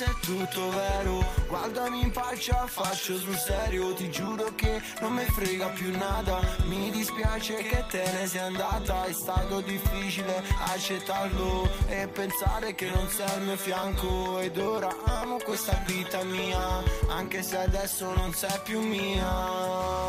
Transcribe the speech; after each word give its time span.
se 0.00 0.06
è 0.06 0.14
tutto 0.20 0.70
vero. 0.70 1.22
Guardami 1.46 2.00
in 2.00 2.10
faccia, 2.10 2.66
faccio 2.66 3.18
sul 3.18 3.36
serio. 3.36 3.92
Ti 3.92 4.10
giuro 4.10 4.54
che 4.54 4.80
non 5.00 5.12
mi 5.12 5.24
frega 5.24 5.66
più 5.68 5.94
nada. 5.94 6.40
Mi 6.64 6.90
dispiace 6.90 7.56
che 7.56 7.84
te 7.90 8.10
ne 8.12 8.26
sei 8.26 8.40
andata. 8.40 9.04
È 9.04 9.12
stato 9.12 9.60
difficile 9.60 10.42
accettarlo 10.72 11.68
E 11.88 12.08
pensare 12.08 12.74
che 12.74 12.88
non 12.90 13.08
sei 13.10 13.28
al 13.28 13.42
mio 13.42 13.56
fianco. 13.56 14.38
Ed 14.38 14.56
ora 14.56 14.94
amo 15.04 15.36
questa 15.36 15.82
vita 15.86 16.22
mia 16.22 16.82
Anche 17.08 17.42
se 17.42 17.58
adesso 17.58 18.14
non 18.14 18.32
sei 18.32 18.58
più 18.64 18.80
mia 18.80 20.08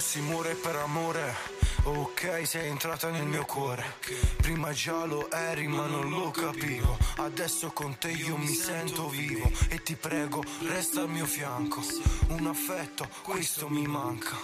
si 0.00 0.20
muore 0.20 0.54
per 0.54 0.76
amore. 0.76 1.55
Ok, 1.88 2.42
sei 2.44 2.66
entrata 2.66 3.10
nel 3.10 3.26
mio 3.26 3.44
cuore. 3.44 3.84
Prima 4.38 4.72
già 4.72 5.04
lo 5.04 5.30
eri, 5.30 5.68
ma 5.68 5.86
non 5.86 6.10
lo 6.10 6.32
capivo. 6.32 6.98
Adesso 7.18 7.70
con 7.70 7.96
te 7.96 8.10
io 8.10 8.36
mi 8.36 8.52
sento 8.52 9.08
vivo. 9.08 9.48
E 9.68 9.80
ti 9.84 9.94
prego, 9.94 10.42
resta 10.66 11.02
al 11.02 11.08
mio 11.08 11.26
fianco. 11.26 11.80
Un 12.26 12.48
affetto, 12.48 13.08
questo 13.22 13.68
mi 13.68 13.86
manca. 13.86 14.36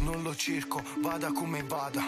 Non 0.00 0.22
lo 0.22 0.36
cerco, 0.36 0.82
vada 0.98 1.32
come 1.32 1.62
vada. 1.62 2.06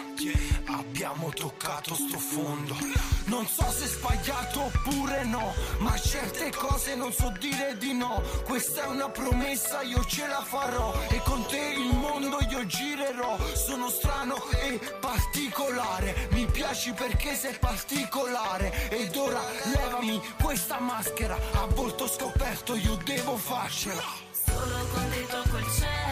Abbiamo 0.65 1.31
toccato 1.31 1.95
sto 1.95 2.19
fondo. 2.19 2.77
Non 3.25 3.47
so 3.47 3.65
se 3.71 3.85
è 3.85 3.87
sbagliato 3.87 4.61
oppure 4.61 5.23
no. 5.23 5.55
Ma 5.79 5.97
certe 5.97 6.51
cose 6.51 6.93
non 6.93 7.11
so 7.11 7.33
dire 7.39 7.77
di 7.79 7.93
no. 7.93 8.21
Questa 8.43 8.83
è 8.83 8.87
una 8.87 9.09
promessa, 9.09 9.81
io 9.81 10.05
ce 10.05 10.27
la 10.27 10.43
farò. 10.43 10.93
E 11.09 11.19
con 11.23 11.43
te 11.47 11.73
il 11.77 11.97
mondo 11.97 12.37
io 12.47 12.63
girerò. 12.67 13.39
Sono 13.55 13.89
strano 13.89 14.35
e 14.51 14.81
particolare. 14.99 16.27
Mi 16.31 16.45
piaci 16.45 16.91
perché 16.93 17.35
sei 17.35 17.57
particolare. 17.59 18.89
Ed 18.89 19.15
ora 19.15 19.41
levami 19.73 20.21
questa 20.41 20.79
maschera. 20.79 21.37
A 21.53 21.65
volto 21.67 22.07
scoperto 22.07 22.75
io 22.75 22.95
devo 23.03 23.35
farcela. 23.37 24.03
Solo 24.31 24.85
te 25.09 25.25
tocco 25.27 25.57
il 25.57 25.65
cielo 25.71 26.02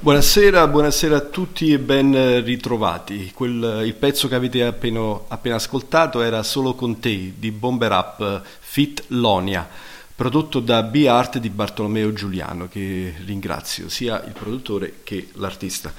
Buonasera, 0.00 0.68
buonasera, 0.68 1.16
a 1.16 1.20
tutti 1.20 1.72
e 1.72 1.80
ben 1.80 2.44
ritrovati. 2.44 3.32
Quel, 3.34 3.82
il 3.84 3.94
pezzo 3.94 4.28
che 4.28 4.36
avete 4.36 4.62
appena, 4.62 5.18
appena, 5.26 5.56
ascoltato 5.56 6.22
era 6.22 6.44
Solo 6.44 6.74
con 6.74 7.00
te 7.00 7.32
di 7.36 7.50
Bomber 7.50 7.90
Up 7.90 8.42
Fit 8.60 9.06
Lonia, 9.08 9.68
prodotto 10.14 10.60
da 10.60 10.84
B-Art 10.84 11.38
di 11.38 11.50
Bartolomeo 11.50 12.12
Giuliano, 12.12 12.68
che 12.68 13.12
ringrazio, 13.24 13.88
sia 13.88 14.24
il 14.24 14.34
produttore 14.38 15.00
che 15.02 15.30
l'artista. 15.32 15.92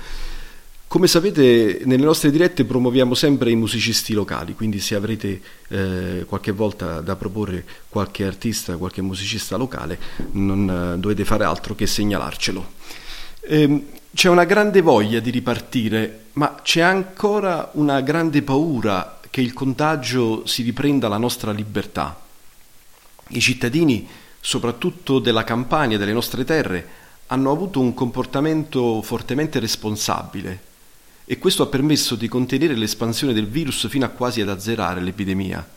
Come 0.88 1.08
sapete, 1.08 1.82
nelle 1.84 2.06
nostre 2.06 2.32
dirette 2.32 2.64
promuoviamo 2.64 3.14
sempre 3.14 3.52
i 3.52 3.56
musicisti 3.56 4.14
locali, 4.14 4.56
quindi 4.56 4.80
se 4.80 4.96
avrete 4.96 5.42
eh, 5.68 6.24
qualche 6.26 6.52
volta 6.52 7.02
da 7.02 7.18
proporre 7.18 7.66
qualche 7.90 8.26
artista, 8.26 8.78
qualche 8.78 9.02
musicista 9.02 9.58
locale, 9.58 10.00
non 10.32 10.94
eh, 10.96 10.98
dovete 10.98 11.26
fare 11.26 11.44
altro 11.44 11.76
che 11.76 11.86
segnalarcelo. 11.86 12.78
Ehm, 13.52 13.84
c'è 14.14 14.30
una 14.30 14.44
grande 14.44 14.82
voglia 14.82 15.20
di 15.20 15.32
ripartire, 15.32 16.26
ma 16.34 16.60
c'è 16.62 16.82
ancora 16.82 17.72
una 17.74 18.00
grande 18.02 18.44
paura 18.44 19.20
che 19.28 19.42
il 19.42 19.54
contagio 19.54 20.46
si 20.46 20.62
riprenda 20.62 21.08
la 21.08 21.18
nostra 21.18 21.52
libertà. 21.52 22.16
I 23.30 23.40
cittadini, 23.40 24.08
soprattutto 24.40 25.18
della 25.18 25.44
campagna 25.44 25.96
e 25.96 25.98
delle 25.98 26.14
nostre 26.14 26.46
terre, 26.46 26.88
hanno 27.28 27.50
avuto 27.50 27.80
un 27.80 27.96
comportamento 27.96 29.02
fortemente 29.02 29.58
responsabile 29.58 30.68
e 31.26 31.40
questo 31.40 31.64
ha 31.64 31.68
permesso 31.68 32.14
di 32.14 32.28
contenere 32.28 32.76
l'espansione 32.76 33.34
del 33.34 33.48
virus 33.48 33.88
fino 33.88 34.06
a 34.06 34.10
quasi 34.10 34.42
ad 34.42 34.50
azzerare 34.50 35.02
l'epidemia. 35.02 35.68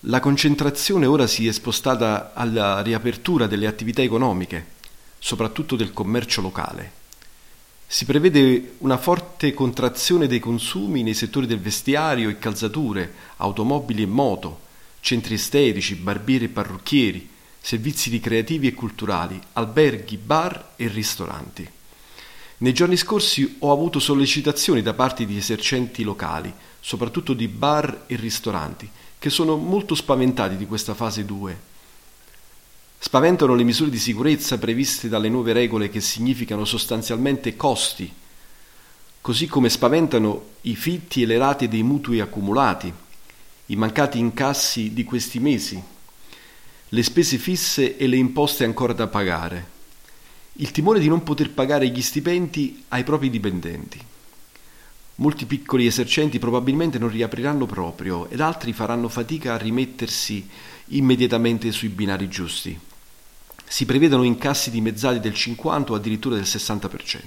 La 0.00 0.20
concentrazione 0.20 1.04
ora 1.04 1.26
si 1.26 1.46
è 1.46 1.52
spostata 1.52 2.32
alla 2.32 2.80
riapertura 2.80 3.46
delle 3.46 3.66
attività 3.66 4.00
economiche, 4.00 4.75
soprattutto 5.18 5.76
del 5.76 5.92
commercio 5.92 6.40
locale. 6.40 7.04
Si 7.86 8.04
prevede 8.04 8.74
una 8.78 8.98
forte 8.98 9.54
contrazione 9.54 10.26
dei 10.26 10.40
consumi 10.40 11.02
nei 11.02 11.14
settori 11.14 11.46
del 11.46 11.60
vestiario 11.60 12.28
e 12.28 12.38
calzature, 12.38 13.12
automobili 13.36 14.02
e 14.02 14.06
moto, 14.06 14.60
centri 15.00 15.34
estetici, 15.34 15.94
barbieri 15.94 16.46
e 16.46 16.48
parrucchieri, 16.48 17.28
servizi 17.60 18.10
ricreativi 18.10 18.66
e 18.66 18.74
culturali, 18.74 19.40
alberghi, 19.52 20.16
bar 20.16 20.72
e 20.76 20.88
ristoranti. 20.88 21.68
Nei 22.58 22.72
giorni 22.72 22.96
scorsi 22.96 23.56
ho 23.60 23.70
avuto 23.70 24.00
sollecitazioni 24.00 24.82
da 24.82 24.94
parte 24.94 25.24
di 25.24 25.36
esercenti 25.36 26.02
locali, 26.02 26.52
soprattutto 26.80 27.34
di 27.34 27.46
bar 27.46 28.04
e 28.06 28.16
ristoranti, 28.16 28.90
che 29.18 29.30
sono 29.30 29.56
molto 29.56 29.94
spaventati 29.94 30.56
di 30.56 30.66
questa 30.66 30.94
fase 30.94 31.24
2 31.24 31.74
Spaventano 33.06 33.54
le 33.54 33.62
misure 33.62 33.88
di 33.88 34.00
sicurezza 34.00 34.58
previste 34.58 35.08
dalle 35.08 35.28
nuove 35.28 35.52
regole 35.52 35.88
che 35.88 36.00
significano 36.00 36.64
sostanzialmente 36.64 37.54
costi, 37.54 38.12
così 39.20 39.46
come 39.46 39.68
spaventano 39.68 40.54
i 40.62 40.74
fitti 40.74 41.22
e 41.22 41.26
le 41.26 41.38
rate 41.38 41.68
dei 41.68 41.84
mutui 41.84 42.18
accumulati, 42.18 42.92
i 43.66 43.76
mancati 43.76 44.18
incassi 44.18 44.92
di 44.92 45.04
questi 45.04 45.38
mesi, 45.38 45.80
le 46.88 47.02
spese 47.04 47.38
fisse 47.38 47.96
e 47.96 48.08
le 48.08 48.16
imposte 48.16 48.64
ancora 48.64 48.92
da 48.92 49.06
pagare, 49.06 49.68
il 50.54 50.72
timore 50.72 50.98
di 50.98 51.06
non 51.06 51.22
poter 51.22 51.52
pagare 51.52 51.86
gli 51.86 52.02
stipendi 52.02 52.86
ai 52.88 53.04
propri 53.04 53.30
dipendenti. 53.30 54.00
Molti 55.14 55.46
piccoli 55.46 55.86
esercenti 55.86 56.40
probabilmente 56.40 56.98
non 56.98 57.10
riapriranno 57.10 57.66
proprio 57.66 58.28
ed 58.30 58.40
altri 58.40 58.72
faranno 58.72 59.08
fatica 59.08 59.54
a 59.54 59.58
rimettersi 59.58 60.46
immediatamente 60.86 61.70
sui 61.70 61.88
binari 61.88 62.28
giusti. 62.28 62.94
Si 63.68 63.84
prevedono 63.84 64.22
incassi 64.22 64.70
dimezzati 64.70 65.20
del 65.20 65.34
50 65.34 65.92
o 65.92 65.94
addirittura 65.94 66.36
del 66.36 66.44
60%. 66.44 67.20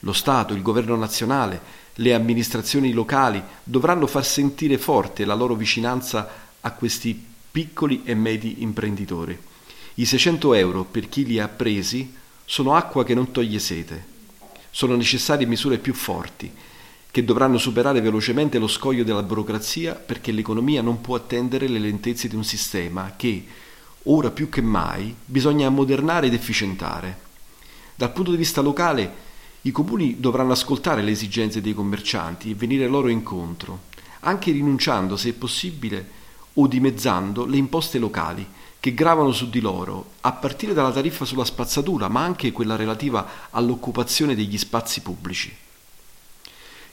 Lo 0.00 0.12
Stato, 0.12 0.54
il 0.54 0.62
governo 0.62 0.96
nazionale, 0.96 1.84
le 1.94 2.14
amministrazioni 2.14 2.92
locali 2.92 3.42
dovranno 3.62 4.06
far 4.06 4.24
sentire 4.24 4.78
forte 4.78 5.24
la 5.24 5.34
loro 5.34 5.54
vicinanza 5.54 6.28
a 6.60 6.72
questi 6.72 7.24
piccoli 7.50 8.02
e 8.04 8.14
medi 8.14 8.62
imprenditori. 8.62 9.38
I 9.94 10.04
600 10.04 10.54
euro 10.54 10.84
per 10.84 11.08
chi 11.08 11.24
li 11.24 11.38
ha 11.38 11.48
presi 11.48 12.14
sono 12.44 12.74
acqua 12.74 13.02
che 13.04 13.14
non 13.14 13.32
toglie 13.32 13.58
sete. 13.58 14.14
Sono 14.70 14.94
necessarie 14.94 15.46
misure 15.46 15.78
più 15.78 15.94
forti, 15.94 16.52
che 17.10 17.24
dovranno 17.24 17.56
superare 17.56 18.02
velocemente 18.02 18.58
lo 18.58 18.68
scoglio 18.68 19.02
della 19.02 19.22
burocrazia 19.22 19.94
perché 19.94 20.32
l'economia 20.32 20.82
non 20.82 21.00
può 21.00 21.16
attendere 21.16 21.66
le 21.66 21.78
lentezze 21.78 22.28
di 22.28 22.36
un 22.36 22.44
sistema 22.44 23.14
che, 23.16 23.42
ora 24.06 24.30
più 24.30 24.48
che 24.48 24.60
mai, 24.60 25.14
bisogna 25.24 25.66
ammodernare 25.66 26.26
ed 26.26 26.34
efficientare. 26.34 27.24
Dal 27.94 28.12
punto 28.12 28.30
di 28.30 28.36
vista 28.36 28.60
locale, 28.60 29.24
i 29.62 29.70
comuni 29.70 30.20
dovranno 30.20 30.52
ascoltare 30.52 31.02
le 31.02 31.10
esigenze 31.10 31.60
dei 31.60 31.74
commercianti 31.74 32.50
e 32.50 32.54
venire 32.54 32.86
loro 32.86 33.08
incontro, 33.08 33.80
anche 34.20 34.52
rinunciando, 34.52 35.16
se 35.16 35.32
possibile, 35.32 36.14
o 36.54 36.66
dimezzando 36.66 37.44
le 37.44 37.56
imposte 37.56 37.98
locali 37.98 38.46
che 38.78 38.94
gravano 38.94 39.32
su 39.32 39.50
di 39.50 39.60
loro, 39.60 40.12
a 40.20 40.32
partire 40.32 40.72
dalla 40.72 40.92
tariffa 40.92 41.24
sulla 41.24 41.44
spazzatura, 41.44 42.08
ma 42.08 42.22
anche 42.22 42.52
quella 42.52 42.76
relativa 42.76 43.48
all'occupazione 43.50 44.34
degli 44.34 44.56
spazi 44.56 45.00
pubblici. 45.00 45.54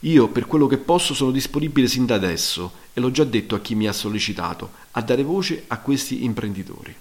Io, 0.03 0.27
per 0.27 0.47
quello 0.47 0.67
che 0.67 0.77
posso, 0.77 1.13
sono 1.13 1.31
disponibile 1.31 1.87
sin 1.87 2.05
da 2.05 2.15
adesso, 2.15 2.71
e 2.93 2.99
l'ho 2.99 3.11
già 3.11 3.23
detto 3.23 3.55
a 3.55 3.61
chi 3.61 3.73
mi 3.73 3.87
ha 3.87 3.93
sollecitato, 3.93 4.71
a 4.91 5.01
dare 5.01 5.23
voce 5.23 5.63
a 5.67 5.79
questi 5.79 6.25
imprenditori. 6.25 6.93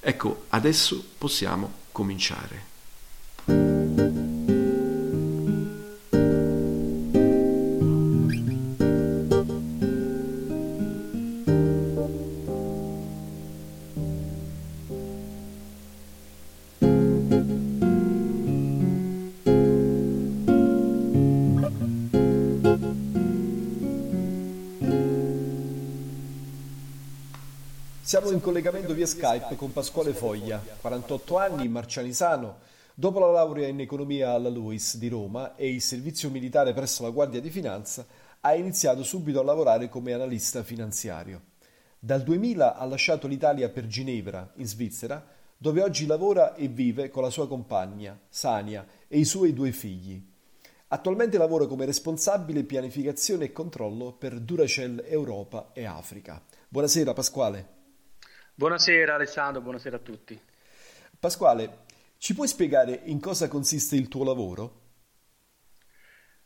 Ecco, 0.00 0.44
adesso 0.48 1.04
possiamo 1.18 1.72
cominciare. 1.92 2.75
Siamo 28.06 28.30
in 28.30 28.40
collegamento 28.40 28.94
via 28.94 29.04
Skype 29.04 29.56
con 29.56 29.72
Pasquale 29.72 30.14
Foglia, 30.14 30.62
48 30.80 31.38
anni, 31.38 31.66
marcianisano. 31.66 32.58
Dopo 32.94 33.18
la 33.18 33.32
laurea 33.32 33.66
in 33.66 33.80
economia 33.80 34.30
alla 34.30 34.48
LUIS 34.48 34.96
di 34.98 35.08
Roma 35.08 35.56
e 35.56 35.68
il 35.68 35.82
servizio 35.82 36.30
militare 36.30 36.72
presso 36.72 37.02
la 37.02 37.10
Guardia 37.10 37.40
di 37.40 37.50
Finanza, 37.50 38.06
ha 38.42 38.54
iniziato 38.54 39.02
subito 39.02 39.40
a 39.40 39.42
lavorare 39.42 39.88
come 39.88 40.12
analista 40.12 40.62
finanziario. 40.62 41.46
Dal 41.98 42.22
2000 42.22 42.76
ha 42.76 42.84
lasciato 42.84 43.26
l'Italia 43.26 43.70
per 43.70 43.88
Ginevra, 43.88 44.52
in 44.54 44.68
Svizzera, 44.68 45.26
dove 45.56 45.82
oggi 45.82 46.06
lavora 46.06 46.54
e 46.54 46.68
vive 46.68 47.10
con 47.10 47.24
la 47.24 47.30
sua 47.30 47.48
compagna, 47.48 48.16
Sania, 48.28 48.86
e 49.08 49.18
i 49.18 49.24
suoi 49.24 49.52
due 49.52 49.72
figli. 49.72 50.24
Attualmente 50.86 51.38
lavora 51.38 51.66
come 51.66 51.84
responsabile 51.84 52.62
pianificazione 52.62 53.46
e 53.46 53.52
controllo 53.52 54.12
per 54.12 54.38
Duracell 54.38 55.02
Europa 55.08 55.70
e 55.72 55.86
Africa. 55.86 56.40
Buonasera 56.68 57.12
Pasquale. 57.12 57.75
Buonasera 58.58 59.16
Alessandro, 59.16 59.60
buonasera 59.60 59.96
a 59.96 59.98
tutti. 59.98 60.40
Pasquale, 61.20 61.80
ci 62.16 62.32
puoi 62.32 62.48
spiegare 62.48 63.02
in 63.04 63.20
cosa 63.20 63.48
consiste 63.48 63.96
il 63.96 64.08
tuo 64.08 64.24
lavoro? 64.24 64.80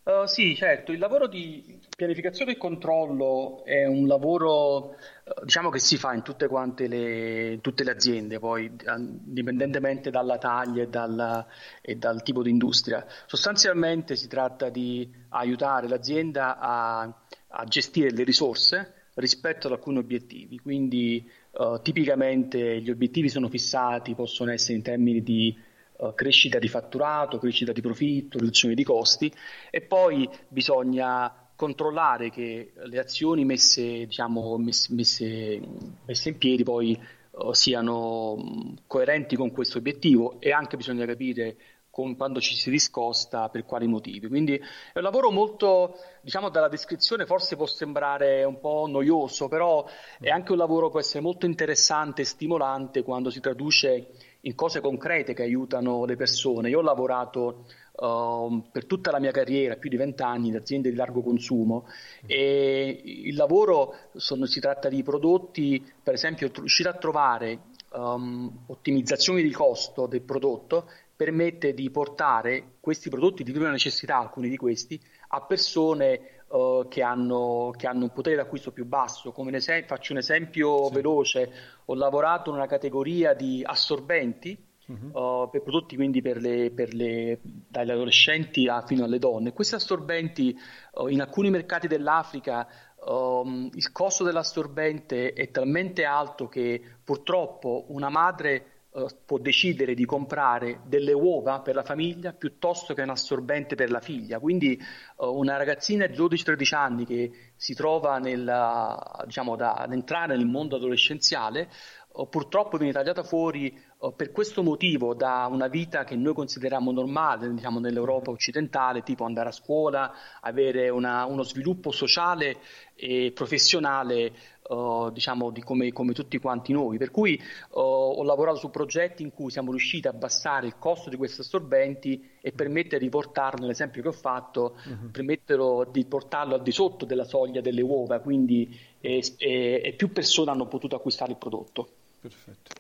Uh, 0.03 0.27
sì, 0.27 0.57
certo, 0.57 0.91
il 0.91 0.99
lavoro 0.99 1.29
di 1.29 1.81
pianificazione 1.97 2.51
e 2.51 2.57
controllo 2.57 3.65
è 3.65 3.87
un 3.87 4.09
lavoro 4.09 4.87
uh, 4.87 5.45
diciamo 5.45 5.71
che 5.71 5.79
si 5.79 5.99
fa 5.99 6.13
in 6.13 6.23
tutte 6.23 6.49
quante 6.49 6.89
le, 6.89 7.53
in 7.53 7.61
tutte 7.61 7.85
le 7.85 7.93
aziende, 7.93 8.41
poi 8.41 8.65
indipendentemente 8.65 10.11
dalla 10.11 10.39
taglia 10.39 10.83
e, 10.83 10.89
dalla, 10.89 11.47
e, 11.81 11.95
dal 11.95 12.25
tipo 12.25 12.43
di 12.43 12.51
industria. 12.51 13.07
Sostanzialmente 13.27 14.17
si 14.17 14.27
tratta 14.27 14.69
di 14.69 15.09
aiutare 15.29 15.87
l'azienda 15.87 16.59
a, 16.59 17.03
a 17.03 17.65
gestire 17.67 18.11
le 18.11 18.25
risorse 18.25 18.95
rispetto 19.15 19.67
ad 19.69 19.75
alcuni 19.75 19.99
obiettivi, 19.99 20.59
quindi 20.59 21.31
Uh, 21.53 21.81
tipicamente 21.83 22.81
gli 22.81 22.91
obiettivi 22.91 23.29
sono 23.29 23.49
fissati, 23.49 24.15
possono 24.15 24.53
essere 24.53 24.75
in 24.75 24.83
termini 24.83 25.23
di 25.23 25.57
uh, 25.97 26.15
crescita 26.15 26.59
di 26.59 26.69
fatturato, 26.69 27.39
crescita 27.39 27.73
di 27.73 27.81
profitto, 27.81 28.39
riduzione 28.39 28.75
di 28.75 28.85
costi 28.85 29.33
e 29.69 29.81
poi 29.81 30.29
bisogna 30.47 31.51
controllare 31.57 32.31
che 32.31 32.73
le 32.75 32.99
azioni 32.99 33.45
messe, 33.45 34.07
diciamo, 34.07 34.57
messe, 34.59 34.95
messe, 34.95 35.61
messe 36.07 36.29
in 36.29 36.39
piedi 36.39 36.63
poi 36.63 36.99
uh, 37.33 37.53
siano 37.53 38.77
coerenti 38.87 39.35
con 39.35 39.51
questo 39.51 39.79
obiettivo 39.79 40.41
e 40.41 40.53
anche 40.53 40.77
bisogna 40.77 41.05
capire 41.05 41.57
con, 41.91 42.17
quando 42.17 42.41
ci 42.41 42.55
si 42.55 42.71
discosta 42.71 43.49
per 43.49 43.65
quali 43.65 43.87
motivi. 43.87 44.29
Quindi 44.29 44.57
è 44.57 44.97
un 44.99 45.03
lavoro 45.03 45.31
molto, 45.31 45.97
diciamo 46.23 46.49
dalla 46.49 46.69
descrizione 46.69 47.27
forse 47.27 47.57
può 47.57 47.67
sembrare 47.67 48.45
un 48.45 48.61
po' 48.61 48.87
noioso, 48.89 49.49
però 49.49 49.85
è 50.19 50.31
anche 50.31 50.53
un 50.53 50.59
lavoro 50.59 50.87
che 50.87 50.93
può 50.93 51.01
essere 51.01 51.21
molto 51.21 51.47
interessante 51.47 52.23
e 52.23 52.25
stimolante 52.25 53.03
quando 53.03 53.31
si 53.31 53.41
traduce 53.41 54.09
in 54.43 54.55
cose 54.55 54.81
concrete 54.81 55.35
che 55.35 55.43
aiutano 55.43 56.05
le 56.05 56.17
persone. 56.17 56.71
Io 56.71 56.79
ho 56.79 56.83
lavorato 56.83 57.67
uh, 57.93 58.63
per 58.71 58.87
tutta 58.87 59.11
la 59.11 59.19
mia 59.19 59.33
carriera, 59.33 59.77
più 59.77 59.91
di 59.91 59.97
vent'anni, 59.97 60.49
in 60.49 60.57
aziende 60.57 60.91
di 60.91 60.97
largo 60.97 61.23
consumo 61.23 61.87
e 62.27 63.03
il 63.05 63.35
lavoro 63.35 63.95
sono, 64.15 64.47
si 64.47 64.61
tratta 64.61 64.89
di 64.89 65.03
prodotti, 65.03 65.85
per 66.03 66.15
esempio 66.15 66.51
riuscire 66.55 66.89
a 66.89 66.95
trovare 66.95 67.59
um, 67.93 68.65
ottimizzazioni 68.67 69.43
di 69.43 69.51
costo 69.51 70.07
del 70.07 70.23
prodotto 70.23 70.89
permette 71.21 71.75
di 71.75 71.91
portare 71.91 72.77
questi 72.81 73.11
prodotti 73.11 73.43
di 73.43 73.53
prima 73.53 73.71
necessità, 73.71 74.17
alcuni 74.17 74.49
di 74.49 74.57
questi, 74.57 74.99
a 75.29 75.43
persone 75.43 76.45
uh, 76.47 76.89
che, 76.89 77.03
hanno, 77.03 77.75
che, 77.77 77.87
hanno, 77.87 78.05
un 78.05 78.13
potere 78.15 78.37
d'acquisto 78.37 78.73
più 78.73 78.87
basso. 78.87 79.31
Come 79.31 79.55
esempio, 79.55 79.95
faccio 79.95 80.13
un 80.13 80.19
esempio 80.21 80.87
sì. 80.87 80.95
veloce, 80.95 81.53
ho 81.85 81.95
lavorato 81.95 82.49
in 82.49 82.57
una 82.57 82.67
categoria 82.67 83.35
di 83.35 83.63
assorbenti, 83.63 84.57
uh-huh. 84.87 85.43
uh, 85.43 85.51
per 85.51 85.61
prodotti 85.61 85.95
quindi 85.95 86.23
per 86.23 86.39
le, 86.39 86.71
per 86.71 86.95
le, 86.95 87.41
dagli 87.43 87.91
adolescenti 87.91 88.67
a, 88.67 88.81
fino 88.87 89.05
alle 89.05 89.19
donne. 89.19 89.53
Questi 89.53 89.75
assorbenti 89.75 90.59
uh, 90.93 91.09
in 91.09 91.21
alcuni 91.21 91.51
mercati 91.51 91.87
dell'Africa 91.87 92.67
um, 93.05 93.69
il 93.75 93.93
costo 93.93 94.25
dell'assorbente 94.25 95.35
è 95.35 95.51
talmente 95.51 96.05
alto 96.05 96.49
che 96.49 96.81
purtroppo 97.05 97.85
una 97.89 98.09
madre 98.09 98.70
uh, 98.91 99.07
può 99.25 99.39
decidere 99.39 99.95
di 99.95 100.05
comprare 100.05 100.81
delle 100.87 101.13
uova 101.13 101.61
per 101.61 101.75
la 101.75 101.83
famiglia 101.83 102.33
piuttosto 102.33 102.95
che 102.95 103.03
un 103.03 103.11
assorbente 103.11 103.75
per 103.75 103.91
la 103.91 104.01
figlia. 104.01 104.39
Quindi 104.39 104.81
uh, 105.17 105.27
una 105.27 105.57
ragazzina 105.57 106.07
di 106.07 106.17
12-13 106.17 106.75
anni 106.75 107.05
che 107.07 107.53
si 107.57 107.75
trova 107.75 108.19
nel, 108.19 109.23
diciamo, 109.25 109.57
da, 109.57 109.75
ad 109.75 109.93
entrare 109.93 110.37
nel 110.37 110.47
mondo 110.47 110.77
adolescenziale 110.77 111.69
uh, 112.13 112.29
purtroppo 112.29 112.77
viene 112.77 112.93
tagliata 112.93 113.23
fuori 113.23 113.89
per 114.17 114.33
questo 114.33 114.63
motivo 114.63 115.15
da 115.15 115.47
una 115.51 115.67
vita 115.67 116.05
che 116.05 116.17
noi 116.17 116.33
consideriamo 116.33 116.91
normale 116.91 117.53
diciamo, 117.53 117.81
nell'Europa 117.81 118.31
occidentale, 118.31 119.03
tipo 119.03 119.25
andare 119.25 119.51
a 119.51 119.53
scuola, 119.53 120.11
avere 120.41 120.89
una, 120.89 121.27
uno 121.27 121.43
sviluppo 121.43 121.93
sociale 121.93 122.61
e 122.95 123.31
professionale 123.35 124.33
uh, 124.71 125.11
diciamo 125.11 125.51
di 125.51 125.63
come, 125.63 125.93
come, 125.93 126.13
tutti 126.13 126.39
quanti 126.39 126.73
noi. 126.73 126.99
Per 126.99 127.11
cui 127.11 127.41
uh, 127.71 127.79
ho 127.81 128.23
lavorato 128.23 128.59
su 128.59 128.71
progetti 128.71 129.23
in 129.23 129.33
cui 129.33 129.51
siamo 129.51 129.71
riusciti 129.71 130.07
a 130.07 130.11
abbassare 130.11 130.67
il 130.67 130.77
costo 130.79 131.11
di 131.11 131.17
questi 131.17 131.41
assorbenti 131.41 132.31
e 132.41 132.53
permettere 132.53 132.99
di 132.99 133.09
portarlo, 133.09 133.61
nell'esempio 133.61 134.03
che 134.03 134.09
ho 134.09 134.13
fatto, 134.13 134.77
uh-huh. 134.85 135.11
permetterlo 135.11 135.89
di 135.91 136.05
portarlo 136.05 136.55
al 136.55 136.63
di 136.63 136.73
sotto 136.73 137.05
della 137.05 137.25
soglia 137.25 137.61
delle 137.61 137.83
uova, 137.83 138.21
quindi 138.21 138.79
e, 139.01 139.23
e, 139.39 139.81
e 139.85 139.93
più 139.93 140.13
persone 140.13 140.51
hanno 140.51 140.67
potuto 140.67 140.97
acquistare 140.97 141.33
il 141.33 141.39
prodotto. 141.39 141.89
Perfetto. 142.21 142.79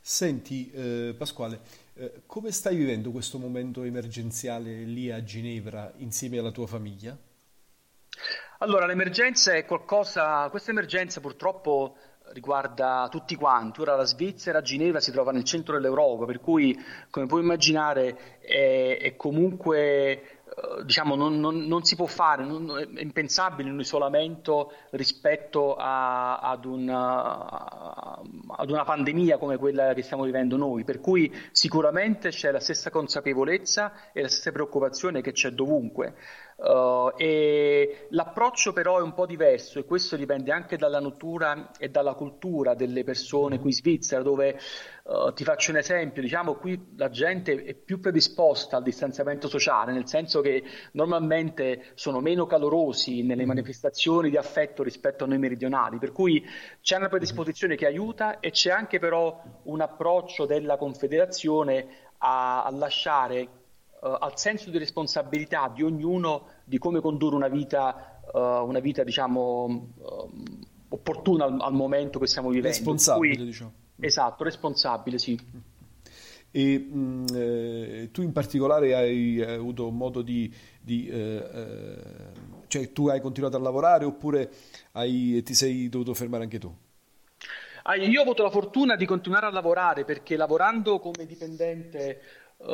Senti 0.00 0.70
eh, 0.70 1.14
Pasquale, 1.16 1.60
eh, 1.94 2.22
come 2.26 2.50
stai 2.50 2.76
vivendo 2.76 3.10
questo 3.10 3.38
momento 3.38 3.82
emergenziale 3.82 4.84
lì 4.84 5.10
a 5.10 5.22
Ginevra 5.22 5.92
insieme 5.98 6.38
alla 6.38 6.50
tua 6.50 6.66
famiglia? 6.66 7.16
Allora, 8.60 8.86
l'emergenza 8.86 9.52
è 9.52 9.64
qualcosa, 9.64 10.48
questa 10.50 10.72
emergenza 10.72 11.20
purtroppo 11.20 11.94
riguarda 12.32 13.06
tutti 13.08 13.36
quanti. 13.36 13.80
Ora 13.80 13.94
la 13.94 14.04
Svizzera, 14.04 14.62
Ginevra 14.62 14.98
si 14.98 15.12
trova 15.12 15.30
nel 15.30 15.44
centro 15.44 15.74
dell'Europa, 15.74 16.24
per 16.24 16.40
cui, 16.40 16.76
come 17.08 17.26
puoi 17.26 17.42
immaginare, 17.42 18.40
è, 18.40 18.98
è 19.00 19.14
comunque 19.14 20.38
eh, 20.58 20.84
diciamo, 20.84 21.14
non, 21.14 21.38
non, 21.38 21.66
non, 21.66 21.84
si 21.84 21.94
può 21.94 22.06
fare, 22.06 22.44
non, 22.44 22.68
è 22.96 23.00
impensabile 23.00 23.70
un 23.70 23.78
isolamento 23.78 24.72
rispetto 24.90 25.76
a, 25.76 26.38
ad, 26.38 26.64
un, 26.64 26.88
a, 26.88 28.20
ad 28.56 28.70
una 28.70 28.84
pandemia 28.84 29.38
come 29.38 29.56
quella 29.56 29.94
che 29.94 30.02
stiamo 30.02 30.24
vivendo 30.24 30.56
noi, 30.56 30.82
per 30.82 30.98
cui 30.98 31.32
sicuramente 31.52 32.30
c'è 32.30 32.50
la 32.50 32.60
stessa 32.60 32.90
consapevolezza 32.90 34.10
e 34.12 34.22
la 34.22 34.28
stessa 34.28 34.50
preoccupazione 34.50 35.20
che 35.20 35.30
c'è 35.30 35.50
dovunque. 35.50 36.16
Uh, 36.58 37.12
e 37.16 38.08
l'approccio 38.10 38.72
però 38.72 38.98
è 38.98 39.00
un 39.00 39.14
po' 39.14 39.26
diverso 39.26 39.78
e 39.78 39.84
questo 39.84 40.16
dipende 40.16 40.50
anche 40.50 40.76
dalla 40.76 40.98
natura 40.98 41.70
e 41.78 41.88
dalla 41.88 42.14
cultura 42.14 42.74
delle 42.74 43.04
persone 43.04 43.60
qui 43.60 43.68
in 43.68 43.76
Svizzera, 43.76 44.22
dove 44.22 44.58
uh, 45.04 45.32
ti 45.34 45.44
faccio 45.44 45.70
un 45.70 45.76
esempio, 45.76 46.20
diciamo 46.20 46.54
qui 46.54 46.94
la 46.96 47.10
gente 47.10 47.62
è 47.62 47.74
più 47.74 48.00
predisposta 48.00 48.76
al 48.76 48.82
distanziamento 48.82 49.46
sociale, 49.46 49.92
nel 49.92 50.08
senso 50.08 50.40
che 50.40 50.64
normalmente 50.94 51.92
sono 51.94 52.18
meno 52.18 52.44
calorosi 52.46 53.22
nelle 53.22 53.46
manifestazioni 53.46 54.28
di 54.28 54.36
affetto 54.36 54.82
rispetto 54.82 55.22
a 55.22 55.26
noi 55.28 55.38
meridionali, 55.38 55.98
per 55.98 56.10
cui 56.10 56.44
c'è 56.80 56.96
una 56.96 57.08
predisposizione 57.08 57.76
che 57.76 57.86
aiuta 57.86 58.40
e 58.40 58.50
c'è 58.50 58.72
anche 58.72 58.98
però 58.98 59.40
un 59.62 59.80
approccio 59.80 60.44
della 60.44 60.76
Confederazione 60.76 61.86
a, 62.18 62.64
a 62.64 62.70
lasciare 62.72 63.57
uh, 64.00 64.16
al 64.20 64.38
senso 64.38 64.70
di 64.70 64.78
responsabilità 64.78 65.70
di 65.74 65.82
ognuno 65.82 66.46
di 66.64 66.78
come 66.78 67.00
condurre 67.00 67.36
una 67.36 67.48
vita, 67.48 68.20
uh, 68.32 68.38
una 68.38 68.80
vita 68.80 69.04
diciamo, 69.04 69.64
uh, 69.64 70.32
opportuna 70.88 71.44
al, 71.44 71.60
al, 71.60 71.72
momento 71.72 72.18
che 72.18 72.26
stiamo 72.26 72.48
vivendo. 72.48 72.76
Responsabile, 72.76 73.36
Cui, 73.36 73.44
diciamo. 73.44 73.72
Esatto, 74.00 74.44
responsabile, 74.44 75.18
sì. 75.18 75.38
E 76.50 76.78
mh, 76.78 77.24
eh, 77.34 78.08
tu 78.10 78.22
in 78.22 78.32
particolare 78.32 78.94
hai 78.94 79.40
avuto 79.42 79.90
modo 79.90 80.22
di, 80.22 80.52
di 80.80 81.06
eh, 81.08 82.06
cioè 82.68 82.92
tu 82.92 83.08
hai 83.08 83.20
continuato 83.20 83.56
a 83.56 83.60
lavorare 83.60 84.06
oppure 84.06 84.50
hai, 84.92 85.42
ti 85.42 85.54
sei 85.54 85.88
dovuto 85.88 86.14
fermare 86.14 86.44
anche 86.44 86.58
tu? 86.58 86.74
Ah, 87.82 87.96
io 87.96 88.18
ho 88.20 88.22
avuto 88.22 88.42
la 88.42 88.50
fortuna 88.50 88.96
di 88.96 89.06
continuare 89.06 89.46
a 89.46 89.50
lavorare 89.50 90.04
perché 90.04 90.36
lavorando 90.36 90.98
come 90.98 91.24
dipendente 91.24 92.20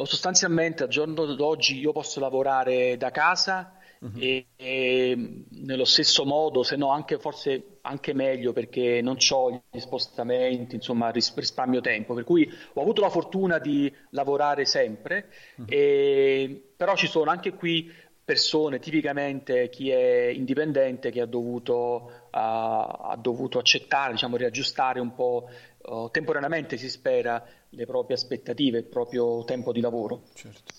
sostanzialmente 0.04 0.84
al 0.84 0.88
giorno 0.88 1.26
d'oggi 1.34 1.78
io 1.78 1.92
posso 1.92 2.18
lavorare 2.18 2.96
da 2.96 3.10
casa 3.10 3.76
uh-huh. 3.98 4.18
e, 4.18 4.46
e, 4.56 5.44
nello 5.50 5.84
stesso 5.84 6.24
modo, 6.24 6.62
se 6.62 6.76
no 6.76 6.90
anche 6.90 7.18
forse 7.18 7.78
anche 7.82 8.14
meglio 8.14 8.52
perché 8.52 9.02
non 9.02 9.16
ho 9.30 9.62
gli 9.70 9.78
spostamenti, 9.78 10.74
insomma 10.74 11.10
ris- 11.10 11.34
risparmio 11.36 11.80
tempo, 11.80 12.14
per 12.14 12.24
cui 12.24 12.50
ho 12.72 12.80
avuto 12.80 13.02
la 13.02 13.10
fortuna 13.10 13.58
di 13.58 13.92
lavorare 14.10 14.64
sempre, 14.64 15.28
uh-huh. 15.56 15.66
e, 15.68 16.72
però 16.76 16.96
ci 16.96 17.06
sono 17.06 17.30
anche 17.30 17.52
qui 17.52 17.92
persone, 18.24 18.78
tipicamente 18.78 19.68
chi 19.68 19.90
è 19.90 20.28
indipendente 20.28 21.10
che 21.10 21.20
ha 21.20 21.26
dovuto, 21.26 22.23
ha 22.36 23.16
dovuto 23.16 23.58
accettare, 23.58 24.12
diciamo, 24.12 24.36
riaggiustare 24.36 24.98
un 24.98 25.14
po' 25.14 25.48
uh, 25.82 26.08
temporaneamente, 26.10 26.76
si 26.76 26.90
spera, 26.90 27.44
le 27.68 27.86
proprie 27.86 28.16
aspettative, 28.16 28.78
il 28.78 28.84
proprio 28.84 29.44
tempo 29.44 29.72
di 29.72 29.80
lavoro. 29.80 30.22
Certo. 30.34 30.72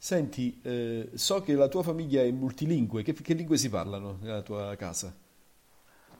Senti, 0.00 0.60
eh, 0.62 1.10
so 1.14 1.42
che 1.42 1.54
la 1.54 1.68
tua 1.68 1.82
famiglia 1.82 2.22
è 2.22 2.30
multilingue, 2.30 3.02
che, 3.02 3.12
che 3.12 3.34
lingue 3.34 3.56
si 3.56 3.68
parlano 3.68 4.18
nella 4.20 4.42
tua 4.42 4.74
casa? 4.76 5.12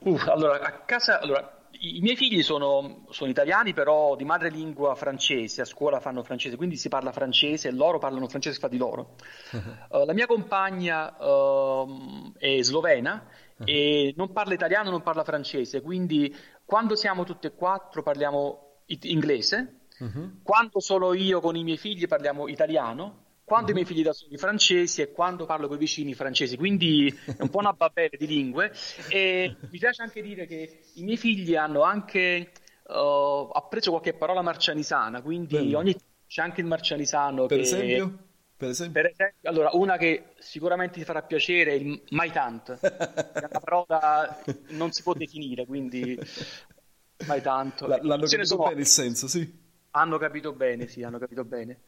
Uh, 0.01 0.19
allora, 0.27 0.61
a 0.61 0.73
casa, 0.81 1.21
allora, 1.21 1.59
i 1.81 2.01
miei 2.01 2.17
figli 2.17 2.43
sono, 2.43 3.07
sono, 3.11 3.31
italiani, 3.31 3.73
però 3.73 4.17
di 4.17 4.25
madrelingua 4.25 4.97
francese, 4.97 5.61
a 5.61 5.65
scuola 5.65 6.01
fanno 6.01 6.25
francese, 6.25 6.57
quindi 6.57 6.77
si 6.77 6.89
parla 6.89 7.13
francese 7.13 7.69
e 7.69 7.73
loro 7.73 7.99
parlano 7.99 8.29
francese 8.29 8.59
fra 8.59 8.69
di 8.69 8.79
loro. 8.79 9.15
Uh, 9.53 10.05
la 10.05 10.13
mia 10.13 10.27
compagna 10.27 11.17
uh, 11.17 12.33
è 12.37 12.61
slovena. 12.63 13.27
E 13.65 14.15
non 14.17 14.33
parla 14.33 14.55
italiano, 14.55 14.91
non 14.91 15.03
parla 15.03 15.25
francese, 15.25 15.81
quindi 15.81 16.35
quando 16.65 16.95
siamo 16.95 17.25
tutti 17.25 17.47
e 17.47 17.55
quattro 17.55 18.03
parliamo 18.03 18.83
it- 18.87 19.05
inglese, 19.05 19.81
uh-huh. 19.99 20.43
quando 20.43 20.81
sono 20.81 21.15
io 21.15 21.41
con 21.41 21.57
i 21.57 21.65
miei 21.65 21.79
figli 21.79 22.07
parliamo 22.07 22.49
italiano 22.49 23.27
quando 23.49 23.69
mm-hmm. 23.69 23.77
i 23.79 23.83
miei 23.83 23.87
figli 23.87 24.05
da 24.05 24.13
soli 24.13 24.37
francesi 24.37 25.01
e 25.01 25.11
quando 25.11 25.47
parlo 25.47 25.67
con 25.67 25.77
i 25.77 25.81
vicini 25.81 26.13
francesi, 26.13 26.59
quindi 26.59 27.09
è 27.09 27.41
un 27.41 27.49
po' 27.49 27.59
una 27.59 27.73
babele 27.73 28.17
di 28.19 28.27
lingue 28.27 28.71
e 29.09 29.57
mi 29.71 29.79
piace 29.79 30.03
anche 30.03 30.21
dire 30.21 30.47
che 30.47 30.81
i 30.97 31.03
miei 31.03 31.17
figli 31.17 31.57
hanno 31.57 31.81
anche 31.81 32.53
uh, 32.89 33.49
appreso 33.51 33.91
qualche 33.91 34.13
parola 34.13 34.43
marcianisana, 34.43 35.23
quindi 35.23 35.57
Bello. 35.57 35.79
ogni 35.79 35.97
c'è 36.27 36.43
anche 36.43 36.61
il 36.61 36.67
marcianisano 36.67 37.47
per 37.47 37.57
che... 37.57 37.63
esempio? 37.63 38.19
Per 38.59 38.69
esempio? 38.69 39.01
per 39.01 39.13
esempio? 39.13 39.49
allora, 39.49 39.71
una 39.75 39.97
che 39.97 40.31
sicuramente 40.39 40.99
ti 40.99 41.05
farà 41.05 41.23
piacere 41.23 41.71
è 41.71 41.75
il 41.75 42.03
mai 42.11 42.33
tant, 42.33 42.73
è 42.83 43.47
una 43.49 43.61
parola 43.61 44.43
non 44.71 44.91
si 44.91 45.05
può 45.05 45.15
definire, 45.15 45.65
quindi 45.65 46.19
mai 47.29 47.41
tanto. 47.41 47.87
L- 47.87 48.01
l'hanno 48.03 48.27
capito 48.27 48.57
bene 48.57 48.81
il 48.81 48.87
senso, 48.87 49.29
sì. 49.29 49.67
Hanno 49.93 50.19
capito 50.19 50.53
bene, 50.53 50.89
sì, 50.89 51.05
hanno 51.05 51.19
capito 51.21 51.45
bene. 51.45 51.83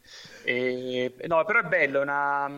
E, 0.45 1.13
no, 1.27 1.43
però 1.43 1.59
è 1.59 1.63
bello, 1.63 1.99
è, 1.99 2.03
una, 2.03 2.49